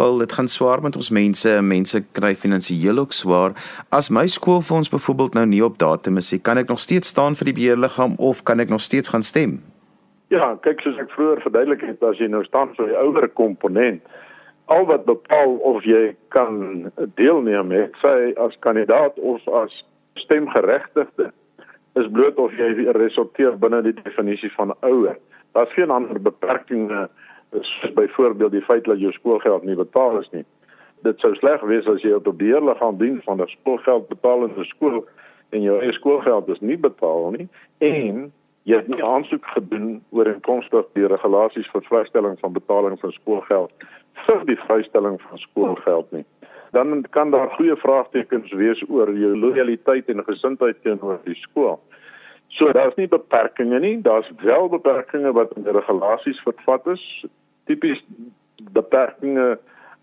Wel, 0.00 0.18
dit 0.18 0.32
gaan 0.34 0.48
swaar 0.50 0.82
met 0.82 0.96
ons 0.98 1.12
mense, 1.14 1.52
mense 1.62 2.00
kry 2.18 2.32
finansiëel 2.34 2.98
ook 3.04 3.14
swaar. 3.14 3.54
As 3.94 4.08
my 4.10 4.24
skoolfonds 4.26 4.90
byvoorbeeld 4.90 5.38
nou 5.38 5.44
nie 5.46 5.60
op 5.62 5.76
datum 5.78 6.18
is 6.18 6.32
nie, 6.34 6.40
kan 6.42 6.58
ek 6.58 6.72
nog 6.72 6.82
steeds 6.82 7.12
staan 7.14 7.38
vir 7.38 7.52
die 7.52 7.54
beheerliggaam 7.60 8.16
of 8.18 8.42
kan 8.42 8.58
ek 8.58 8.74
nog 8.74 8.82
steeds 8.82 9.14
gaan 9.14 9.22
stem? 9.22 9.60
Ja, 10.34 10.56
kyk 10.66 10.82
soos 10.82 10.98
ek 10.98 11.14
vroeër 11.14 11.44
verduidelik 11.46 11.86
het, 11.86 12.02
as 12.02 12.18
jy 12.18 12.26
nou 12.34 12.42
staan 12.48 12.74
vir 12.74 12.90
die 12.90 12.98
ouer 12.98 13.28
komponent, 13.38 14.02
al 14.74 14.90
wat 14.90 15.06
bepaal 15.06 15.54
of 15.70 15.86
jy 15.86 16.16
kan 16.34 16.90
deelneem, 17.14 17.70
sê 18.02 18.16
as 18.42 18.58
kandidaat 18.66 19.22
of 19.22 19.46
as 19.62 19.78
stemgeregtigde 20.14 21.32
is 21.92 22.10
bloot 22.12 22.36
of 22.36 22.52
jy 22.52 22.86
resorteer 22.96 23.58
binne 23.58 23.82
die 23.82 23.94
definisie 24.02 24.52
van 24.54 24.74
ouer. 24.80 25.18
Daar's 25.52 25.72
geen 25.74 25.90
ander 25.90 26.20
beperkings 26.22 27.10
soos 27.50 27.92
byvoorbeeld 27.92 28.52
die 28.52 28.62
feit 28.62 28.84
dat 28.84 29.00
jou 29.00 29.12
skoolgeld 29.12 29.64
nie 29.66 29.74
betaal 29.74 30.20
is 30.20 30.30
nie. 30.30 30.44
Dit 31.02 31.18
sou 31.18 31.34
sleg 31.34 31.62
wees 31.66 31.88
as 31.88 32.02
jy 32.02 32.12
op 32.14 32.28
'n 32.28 32.36
beheerliggaam 32.36 32.98
dien 32.98 33.20
van 33.24 33.42
'n 33.42 33.48
skoolgeld 33.48 34.08
betaal 34.08 34.44
in 34.44 34.54
'n 34.56 34.64
skool 34.64 35.04
en 35.50 35.62
jou 35.62 35.80
eie 35.80 35.92
skoolgeld 35.92 36.48
is 36.48 36.60
nie 36.60 36.78
betaal 36.78 37.30
nie 37.30 37.48
en 37.78 38.32
jy 38.62 38.76
het 38.76 38.88
nie 38.88 39.04
aansoek 39.04 39.46
gedoen 39.46 40.02
oor 40.10 40.26
inkomste 40.26 40.84
die 40.92 41.06
regulasies 41.06 41.70
vir 41.72 41.82
vrystelling 41.82 42.38
van 42.38 42.52
betaling 42.52 43.00
van 43.00 43.12
skoolgeld 43.12 43.72
vir 44.26 44.44
die 44.46 44.58
vrystelling 44.66 45.20
van 45.22 45.38
skoolgeld 45.38 46.12
nie 46.12 46.24
dan 46.70 47.04
kan 47.10 47.30
daar 47.30 47.50
goeie 47.50 47.76
vraagtekens 47.76 48.52
wees 48.52 48.82
oor 48.88 49.12
jou 49.18 49.36
lojaliteit 49.38 50.08
en 50.08 50.24
gesindheid 50.24 50.82
teenoor 50.82 51.18
die 51.24 51.34
skool. 51.34 51.80
So 52.48 52.72
daar's 52.72 52.94
nie 52.98 53.08
beperkings 53.08 53.80
nie, 53.80 54.00
daar's 54.02 54.30
wel 54.42 54.68
beperkings 54.68 55.34
wat 55.34 55.52
in 55.56 55.66
die 55.66 55.74
regulasies 55.74 56.40
vervat 56.46 56.86
is. 56.86 57.02
Tipies 57.64 58.02
beperkings 58.74 59.58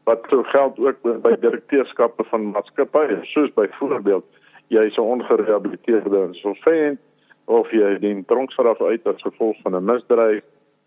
wat 0.08 0.24
so 0.32 0.44
geld 0.44 0.80
ook 0.80 1.02
by 1.24 1.34
direkteurskappe 1.40 2.24
van 2.30 2.52
maatskappye, 2.54 3.20
soos 3.28 3.52
byvoorbeeld 3.56 4.24
jy 4.72 4.84
is 4.88 4.98
'n 4.98 5.02
ongerehabiliteerde 5.16 6.24
insolvent 6.28 7.00
of 7.46 7.72
jy 7.72 8.00
dien 8.00 8.26
tronksstraf 8.26 8.82
uit 8.82 9.08
as 9.08 9.22
gevolg 9.22 9.56
van 9.64 9.76
'n 9.76 9.84
misdryf, 9.84 10.44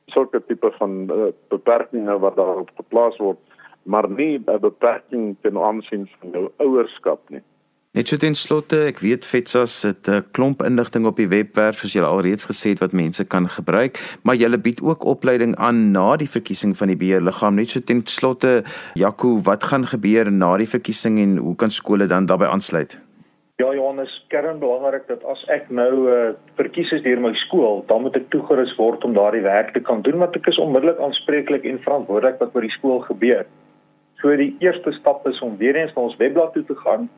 sulke 0.06 0.42
tipe 0.46 0.72
van 0.78 1.08
uh, 1.12 1.32
beperkings 1.48 2.20
wat 2.20 2.36
daarop 2.36 2.70
geplaas 2.76 3.16
word 3.16 3.38
maar 3.82 4.10
nie 4.10 4.38
'n 4.38 4.60
beperking 4.60 5.36
ten 5.42 5.56
aansien 5.58 6.08
van 6.20 6.30
jou 6.30 6.50
ouerskap 6.58 7.20
nie. 7.30 7.42
Net 7.90 8.06
so 8.06 8.16
ten 8.16 8.36
slotte, 8.38 8.84
ek 8.86 9.00
weet 9.02 9.24
FETSAS 9.26 9.72
het 9.82 10.08
'n 10.08 10.22
klomp 10.30 10.62
inligting 10.62 11.06
op 11.06 11.16
die 11.16 11.26
webwerf 11.26 11.78
soos 11.78 11.92
julle 11.92 12.06
alreeds 12.06 12.46
gesê 12.46 12.70
het 12.70 12.78
wat 12.78 12.92
mense 12.92 13.24
kan 13.24 13.48
gebruik, 13.48 13.98
maar 14.22 14.36
julle 14.36 14.58
bied 14.58 14.80
ook 14.80 15.04
opleiding 15.04 15.56
aan 15.56 15.90
na 15.90 16.16
die 16.16 16.30
verkiesing 16.30 16.76
van 16.76 16.86
die 16.86 16.96
beheerliggaam. 16.96 17.54
Net 17.54 17.70
so 17.70 17.80
ten 17.80 18.06
slotte, 18.06 18.62
Jaco, 18.94 19.40
wat 19.42 19.64
gaan 19.64 19.86
gebeur 19.86 20.30
na 20.30 20.56
die 20.56 20.68
verkiesing 20.68 21.18
en 21.18 21.36
hoe 21.36 21.56
kan 21.56 21.70
skole 21.70 22.06
dan 22.06 22.26
daarbey 22.26 22.48
aansluit? 22.48 22.98
Ja, 23.56 23.74
Johannes, 23.74 24.24
kern 24.28 24.58
belangrik 24.58 25.08
dat 25.08 25.24
as 25.24 25.42
ek 25.48 25.66
nou 25.68 26.08
uh, 26.08 26.32
verkies 26.56 26.92
is 26.92 27.02
deur 27.02 27.20
my 27.20 27.34
skool, 27.34 27.84
dan 27.88 28.02
moet 28.02 28.16
ek 28.16 28.30
toegerus 28.30 28.76
word 28.78 29.04
om 29.04 29.12
daardie 29.18 29.42
werk 29.42 29.74
te 29.74 29.80
kan 29.80 30.00
doen 30.02 30.18
want 30.22 30.36
ek 30.36 30.46
is 30.46 30.58
onmiddellik 30.58 30.98
aanspreeklik 30.98 31.64
en 31.64 31.82
verantwoordelik 31.82 32.38
wat 32.38 32.52
by 32.52 32.60
die 32.60 32.70
skool 32.78 33.00
gebeur. 33.00 33.44
So 34.20 34.36
die 34.36 34.52
eerste 34.60 34.92
stap 34.92 35.26
is 35.28 35.40
om 35.40 35.56
weer 35.56 35.76
eens 35.76 35.94
na 35.94 36.02
ons 36.02 36.16
webblad 36.20 36.52
toe 36.52 36.64
te 36.64 36.76
gaan 36.76 37.08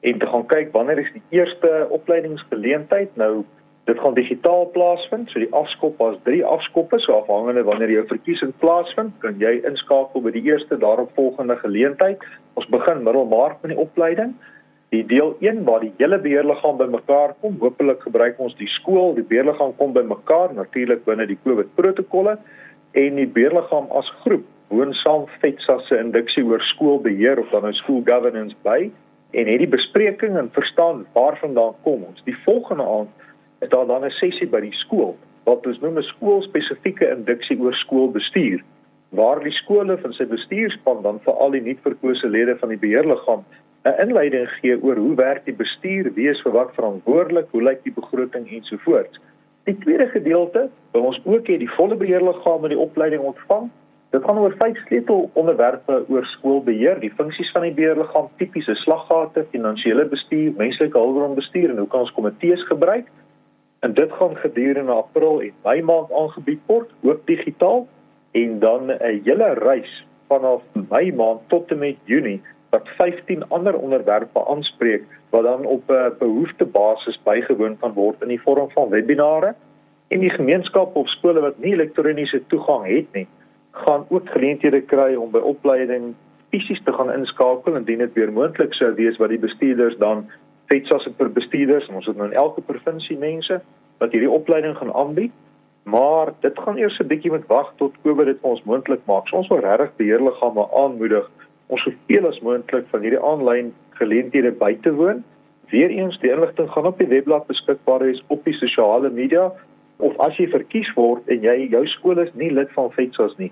en 0.00 0.18
te 0.18 0.26
gaan 0.26 0.46
kyk 0.46 0.70
wanneer 0.74 1.00
is 1.02 1.10
die 1.14 1.38
eerste 1.38 1.86
opleidingsgeleentheid. 1.90 3.16
Nou 3.18 3.42
dit 3.90 3.98
gaan 3.98 4.14
digitaal 4.14 4.68
plaasvind 4.70 5.30
so 5.30 5.42
die 5.42 5.50
afskop 5.58 5.98
was 5.98 6.14
3 6.28 6.44
afskoppe 6.46 7.00
so 7.02 7.16
afhangende 7.18 7.64
wanneer 7.66 7.90
jou 7.90 8.04
verkiesing 8.12 8.52
plaasvind 8.62 9.16
kan 9.24 9.42
jy 9.42 9.56
inskakel 9.66 10.22
by 10.22 10.30
die 10.30 10.44
eerste 10.46 10.78
daaropvolgende 10.78 11.58
geleentheid. 11.64 12.22
Ons 12.54 12.70
begin 12.70 13.02
middel 13.02 13.26
maart 13.26 13.58
met 13.62 13.74
die 13.74 13.82
opleiding. 13.82 14.36
Die 14.94 15.02
deel 15.08 15.34
1 15.40 15.64
waar 15.66 15.82
die 15.82 15.94
hele 15.98 16.20
beheerliggaam 16.22 16.78
bymekaar 16.78 17.34
kom 17.42 17.58
hopelik 17.58 18.06
gebruik 18.06 18.38
ons 18.38 18.54
die 18.60 18.70
skool. 18.70 19.16
Die 19.18 19.26
beheerliggaam 19.26 19.74
kom 19.82 19.98
bymekaar 19.98 20.54
natuurlik 20.54 21.02
binne 21.10 21.26
die 21.26 21.40
COVID 21.42 21.74
protokolle 21.74 22.38
en 22.92 23.18
die 23.18 23.26
beheerliggaam 23.26 23.90
as 23.98 24.14
groep 24.22 24.46
woon 24.72 24.94
saam 25.02 25.26
FETSA 25.40 25.78
se 25.86 25.98
induksie 26.00 26.44
oor 26.48 26.62
skoolbeheer 26.64 27.40
of 27.42 27.50
dan 27.52 27.66
nou 27.66 27.72
school 27.76 28.02
governance 28.08 28.56
by 28.64 28.90
en 29.36 29.48
het 29.52 29.60
die 29.60 29.70
bespreking 29.74 30.36
en 30.40 30.48
verstaan 30.52 31.04
waarvandaan 31.16 31.76
kom 31.84 32.04
ons. 32.08 32.24
Die 32.24 32.36
volgende 32.44 32.84
aand 32.84 33.10
is 33.60 33.68
daar 33.68 33.86
dan 33.86 34.04
'n 34.04 34.10
sessie 34.10 34.48
by 34.48 34.60
die 34.60 34.76
skool 34.84 35.16
wat 35.44 35.66
ons 35.66 35.80
noem 35.80 35.98
'n 35.98 36.10
skoolspesifieke 36.12 37.10
induksie 37.16 37.58
oor 37.60 37.74
skoolbestuur 37.74 38.62
waar 39.12 39.42
die 39.44 39.52
skole 39.52 39.98
van 39.98 40.12
sy 40.12 40.24
bestuurspan 40.24 41.02
dan 41.02 41.20
vir 41.24 41.34
al 41.34 41.50
die 41.50 41.60
nuutverkose 41.60 42.28
lede 42.28 42.56
van 42.56 42.68
die 42.68 42.80
beheerliggaam 42.84 43.44
'n 43.84 44.00
inleiding 44.00 44.48
gee 44.48 44.76
oor 44.82 44.96
hoe 44.96 45.14
werk 45.14 45.44
die 45.44 45.54
bestuur, 45.54 46.12
wie 46.14 46.28
is 46.30 46.40
vir 46.40 46.52
wat 46.52 46.74
verantwoordelik, 46.74 47.46
hoe 47.50 47.62
lyk 47.62 47.82
die 47.82 47.92
begroting 47.92 48.46
ensovoorts. 48.50 49.20
Die 49.64 49.78
tweede 49.78 50.06
gedeelte, 50.06 50.68
waar 50.92 51.02
ons 51.02 51.20
ook 51.24 51.46
het 51.46 51.58
die 51.58 51.70
volle 51.70 51.96
beheerliggaam 51.96 52.60
met 52.60 52.70
die 52.70 52.78
opleiding 52.78 53.22
ontvang, 53.22 53.70
Dit 54.12 54.24
gaan 54.28 54.38
oor 54.38 54.52
vyf 54.60 54.76
sleutelonderwerpe 54.84 56.02
oor 56.12 56.26
skoolbeheer, 56.34 56.98
die 57.00 57.12
funksies 57.16 57.48
van 57.54 57.64
die 57.64 57.72
beheerliggaam, 57.72 58.26
tipiese 58.36 58.74
slaggate, 58.82 59.46
finansiële 59.54 60.04
bestuur, 60.10 60.50
menslike 60.58 60.98
hulpbronbestuur 60.98 61.72
en 61.72 61.80
hoe 61.80 61.88
kan 61.88 62.04
ons 62.04 62.12
komitees 62.12 62.66
gebruik? 62.68 63.08
En 63.80 63.96
dit 63.96 64.12
gaan 64.18 64.36
gedurende 64.42 64.92
April 64.92 65.40
en 65.46 65.56
Mei 65.64 65.80
maand 65.88 66.12
aangebied 66.12 66.60
word, 66.68 66.92
ook 67.00 67.24
digitaal 67.26 67.86
en 68.36 68.58
dan 68.60 68.92
'n 68.92 69.22
hele 69.24 69.54
reis 69.64 70.04
vanaf 70.28 70.62
Mei 70.90 71.12
maand 71.12 71.48
tot 71.48 71.70
en 71.70 71.78
met 71.78 71.96
Junie 72.04 72.40
wat 72.70 72.88
15 73.00 73.48
ander 73.48 73.76
onderwerpe 73.76 74.46
aanspreek 74.46 75.04
wat 75.30 75.42
dan 75.42 75.64
op 75.64 75.90
'n 75.90 76.16
behoeftebasis 76.18 77.22
bygewoon 77.24 77.78
kan 77.78 77.92
word 77.92 78.22
in 78.22 78.28
die 78.28 78.42
vorm 78.44 78.70
van 78.70 78.88
webinare 78.88 79.54
en 80.08 80.20
die 80.20 80.36
gemeenskap 80.38 80.96
of 80.96 81.08
skole 81.08 81.40
wat 81.40 81.58
nie 81.58 81.72
elektroniese 81.72 82.46
toegang 82.46 82.86
het 82.86 83.08
nie 83.12 83.28
gaan 83.72 84.06
ook 84.08 84.28
geleenthede 84.28 84.80
kry 84.80 85.14
om 85.14 85.30
by 85.30 85.38
opleiding 85.38 86.14
fisies 86.50 86.82
te 86.84 86.92
gaan 86.92 87.12
inskakel 87.12 87.76
indien 87.76 87.98
dit 87.98 88.12
weer 88.12 88.32
moontlik 88.32 88.74
sou 88.74 88.92
wees 88.94 89.16
wat 89.16 89.32
die 89.32 89.40
bestuurders 89.40 89.96
dan 89.98 90.26
FETSAS 90.66 91.04
het 91.04 91.16
vir 91.16 91.32
bestuurders 91.32 91.88
en 91.88 91.94
ons 92.00 92.06
het 92.06 92.16
nou 92.16 92.28
in 92.28 92.36
elke 92.36 92.60
provinsie 92.60 93.18
mense 93.18 93.60
wat 93.98 94.12
hierdie 94.12 94.30
opleiding 94.30 94.76
gaan 94.76 94.92
aanbied 94.92 95.32
maar 95.82 96.32
dit 96.40 96.58
gaan 96.58 96.76
eers 96.76 96.98
'n 96.98 97.06
bietjie 97.06 97.30
moet 97.30 97.46
wag 97.46 97.72
tot 97.76 97.94
Covid 98.02 98.26
dit 98.26 98.40
vir 98.40 98.50
ons 98.50 98.62
moontlik 98.64 99.00
maak. 99.04 99.28
So 99.28 99.36
ons 99.36 99.48
wil 99.48 99.58
regtig 99.58 99.96
beheerliggame 99.96 100.68
aanmoedig 100.72 101.30
om 101.66 101.78
soveel 101.78 102.26
as 102.26 102.40
moontlik 102.40 102.86
van 102.90 103.00
hierdie 103.00 103.22
aanlyn 103.22 103.74
geleenthede 103.90 104.52
by 104.52 104.78
te 104.82 104.94
woon. 104.94 105.24
Weereens 105.70 106.18
die 106.18 106.30
inligting 106.30 106.70
gaan 106.70 106.86
op 106.86 106.98
die 106.98 107.06
webblad 107.06 107.46
beskikbaar 107.46 107.98
wees 107.98 108.22
op 108.26 108.44
die 108.44 108.54
sosiale 108.54 109.10
media 109.10 109.52
of 109.98 110.18
as 110.26 110.36
jy 110.38 110.48
verkies 110.50 110.90
word 110.96 111.28
en 111.30 111.44
jy 111.44 111.68
jou 111.72 111.82
skool 111.86 112.18
is 112.22 112.32
nie 112.38 112.50
lid 112.50 112.70
van 112.76 112.90
FETSAS 112.94 113.36
nie, 113.38 113.50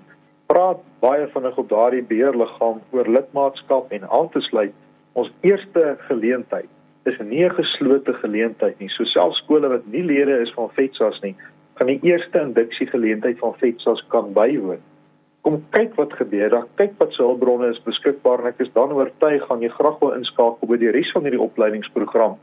praat 0.51 0.81
baie 1.03 1.27
vinnig 1.33 1.57
op 1.61 1.69
daardie 1.69 2.03
beheerliggaam 2.07 2.81
oor 2.95 3.09
lidmaatskap 3.15 3.93
en 3.95 4.07
aan 4.09 4.29
te 4.33 4.41
sluit. 4.47 4.73
Ons 5.13 5.31
eerste 5.47 5.95
geleentheid 6.07 6.69
is 7.09 7.17
nie 7.19 7.45
'n 7.45 7.55
geslote 7.55 8.13
geleentheid 8.13 8.79
nie. 8.79 8.89
So 8.89 9.03
selfs 9.05 9.37
skole 9.37 9.69
wat 9.69 9.87
nie 9.87 10.03
lede 10.03 10.41
is 10.41 10.53
van 10.53 10.69
FETSAS 10.69 11.21
nie, 11.21 11.35
kan 11.75 11.87
die 11.87 11.99
eerste 12.03 12.39
induksie 12.39 12.87
geleentheid 12.87 13.39
van 13.39 13.53
FETSAS 13.53 14.03
kan 14.09 14.33
bywoon. 14.33 14.81
Kom 15.41 15.63
kyk 15.71 15.95
wat 15.95 16.13
gebeur 16.13 16.49
daar. 16.49 16.67
Kyk 16.75 16.91
wat 16.97 17.13
se 17.13 17.23
hulpbronne 17.23 17.69
is 17.69 17.83
beskikbaar 17.83 18.39
en 18.39 18.47
ek 18.47 18.59
is 18.59 18.73
dan 18.73 18.91
oortuig 18.91 19.41
gaan 19.47 19.61
jy 19.61 19.69
graag 19.69 19.99
wil 19.99 20.13
inskakel 20.13 20.67
by 20.67 20.77
die 20.77 20.91
res 20.91 21.11
van 21.11 21.23
hierdie 21.23 21.41
opleidingsprogram 21.41 22.37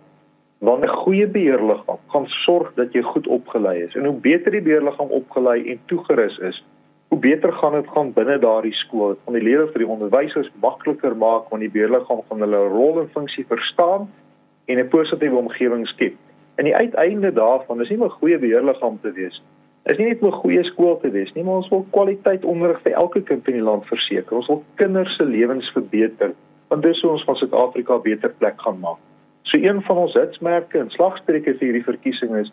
want 0.58 0.82
'n 0.84 0.88
goeie 0.88 1.26
beheerliggaam 1.26 1.98
gaan 2.06 2.26
sorg 2.26 2.74
dat 2.74 2.92
jy 2.92 3.02
goed 3.02 3.26
opgelei 3.26 3.82
is. 3.82 3.94
En 3.94 4.04
hoe 4.04 4.20
beter 4.20 4.50
die 4.50 4.62
beheerliggaam 4.62 5.10
opgelei 5.10 5.70
en 5.70 5.80
toegerus 5.86 6.38
is, 6.38 6.64
hoe 7.08 7.18
beter 7.18 7.52
gaan 7.52 7.72
dit 7.72 7.88
gaan 7.88 8.12
binne 8.12 8.38
daardie 8.38 8.74
skool. 8.74 9.08
Dit 9.08 9.18
gaan 9.24 9.34
die 9.34 9.42
lewe 9.42 9.66
vir 9.66 9.78
die 9.78 9.88
onderwysers 9.88 10.50
makliker 10.60 11.16
maak 11.16 11.48
want 11.48 11.62
die 11.62 11.70
beheerliggaam 11.70 12.22
gaan 12.28 12.40
hulle 12.40 12.64
rol 12.68 13.00
en 13.00 13.12
funksie 13.12 13.46
verstaan 13.48 14.10
en 14.66 14.78
'n 14.78 14.88
positiewe 14.88 15.36
omgewing 15.36 15.86
skep. 15.88 16.14
En 16.54 16.64
die 16.64 16.76
uiteinde 16.76 17.32
daarvan 17.32 17.80
is 17.80 17.88
nie 17.88 17.98
'n 17.98 18.10
goeie 18.20 18.38
beheerliggaam 18.38 18.98
te 19.00 19.12
wees. 19.12 19.42
Is 19.84 19.96
nie 19.98 20.08
net 20.08 20.22
'n 20.22 20.30
goeie 20.30 20.64
skool 20.64 20.98
te 21.00 21.10
wees 21.10 21.32
nie, 21.32 21.44
maar 21.44 21.54
ons 21.54 21.68
wil 21.68 21.86
kwaliteit 21.90 22.44
onderrig 22.44 22.80
vir 22.82 22.92
elke 22.92 23.22
kind 23.22 23.48
in 23.48 23.54
die 23.54 23.62
land 23.62 23.86
verseker. 23.86 24.36
Ons 24.36 24.46
wil 24.46 24.64
kinders 24.74 25.16
se 25.16 25.24
lewens 25.24 25.70
verbeter 25.70 26.34
want 26.68 26.82
dis 26.82 27.00
hoe 27.00 27.10
ons 27.10 27.24
van 27.24 27.36
Suid-Afrika 27.36 27.94
'n 27.94 28.02
beter 28.02 28.30
plek 28.38 28.60
gaan 28.60 28.78
maak. 28.80 28.98
So 29.48 29.56
een 29.56 29.82
van 29.82 29.96
ons 29.96 30.12
hitsmerke 30.12 30.78
en 30.78 30.90
slagstreke 30.92 31.54
vir 31.56 31.70
hierdie 31.70 31.86
verkiesing 31.86 32.34
is 32.36 32.50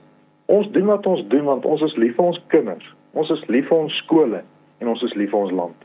ons 0.52 0.70
doen 0.72 0.88
wat 0.88 1.08
ons 1.10 1.26
doen 1.28 1.44
want 1.44 1.66
ons 1.68 1.82
is 1.84 1.96
lief 2.00 2.16
vir 2.16 2.30
ons 2.32 2.40
kinders. 2.54 2.86
Ons 3.12 3.34
is 3.36 3.44
lief 3.52 3.68
vir 3.68 3.82
ons 3.84 3.98
skole 4.04 4.44
en 4.80 4.92
ons 4.94 5.04
is 5.04 5.16
lief 5.20 5.34
vir 5.34 5.44
ons 5.48 5.56
land. 5.60 5.84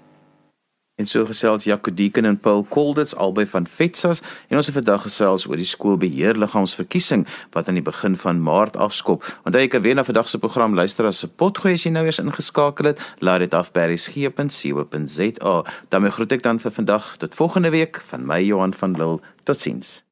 En 1.01 1.09
so 1.09 1.25
gesels 1.25 1.65
Jaco 1.65 1.91
Deeken 1.97 2.29
en 2.29 2.37
Paul 2.39 2.63
Kolditz 2.69 3.15
albei 3.15 3.47
van 3.49 3.67
FETSAS 3.67 4.21
en 4.53 4.61
ons 4.61 4.69
het 4.69 4.77
vandag 4.77 5.07
gesels 5.07 5.47
oor 5.49 5.57
die 5.57 5.67
skoolbeheerliggaamsverkiesing 5.67 7.25
wat 7.57 7.71
aan 7.73 7.81
die 7.81 7.87
begin 7.87 8.19
van 8.21 8.43
Maart 8.45 8.77
afskop. 8.77 9.25
Onthou 9.49 9.65
jy 9.65 9.71
kan 9.73 9.83
weer 9.87 9.97
na 9.97 10.05
vandag 10.05 10.29
se 10.29 10.39
program 10.39 10.77
luister 10.77 11.09
as 11.09 11.23
se 11.25 11.31
potgoed 11.31 11.79
as 11.79 11.87
jy 11.89 11.95
nou 11.97 12.05
eers 12.05 12.21
ingeskakel 12.21 12.93
het. 12.93 13.03
Laat 13.25 13.47
dit 13.47 13.57
af 13.57 13.73
by 13.73 13.89
resgep.co.za. 13.95 15.57
daarmee 15.89 16.15
groet 16.19 16.37
ek 16.39 16.47
dan 16.47 16.61
vir 16.61 16.79
vandag 16.79 17.17
tot 17.17 17.35
volgende 17.35 17.75
week 17.75 18.05
van 18.13 18.29
my 18.29 18.43
Johan 18.45 18.77
van 18.77 18.95
Lille. 19.01 19.25
Totsiens. 19.49 20.10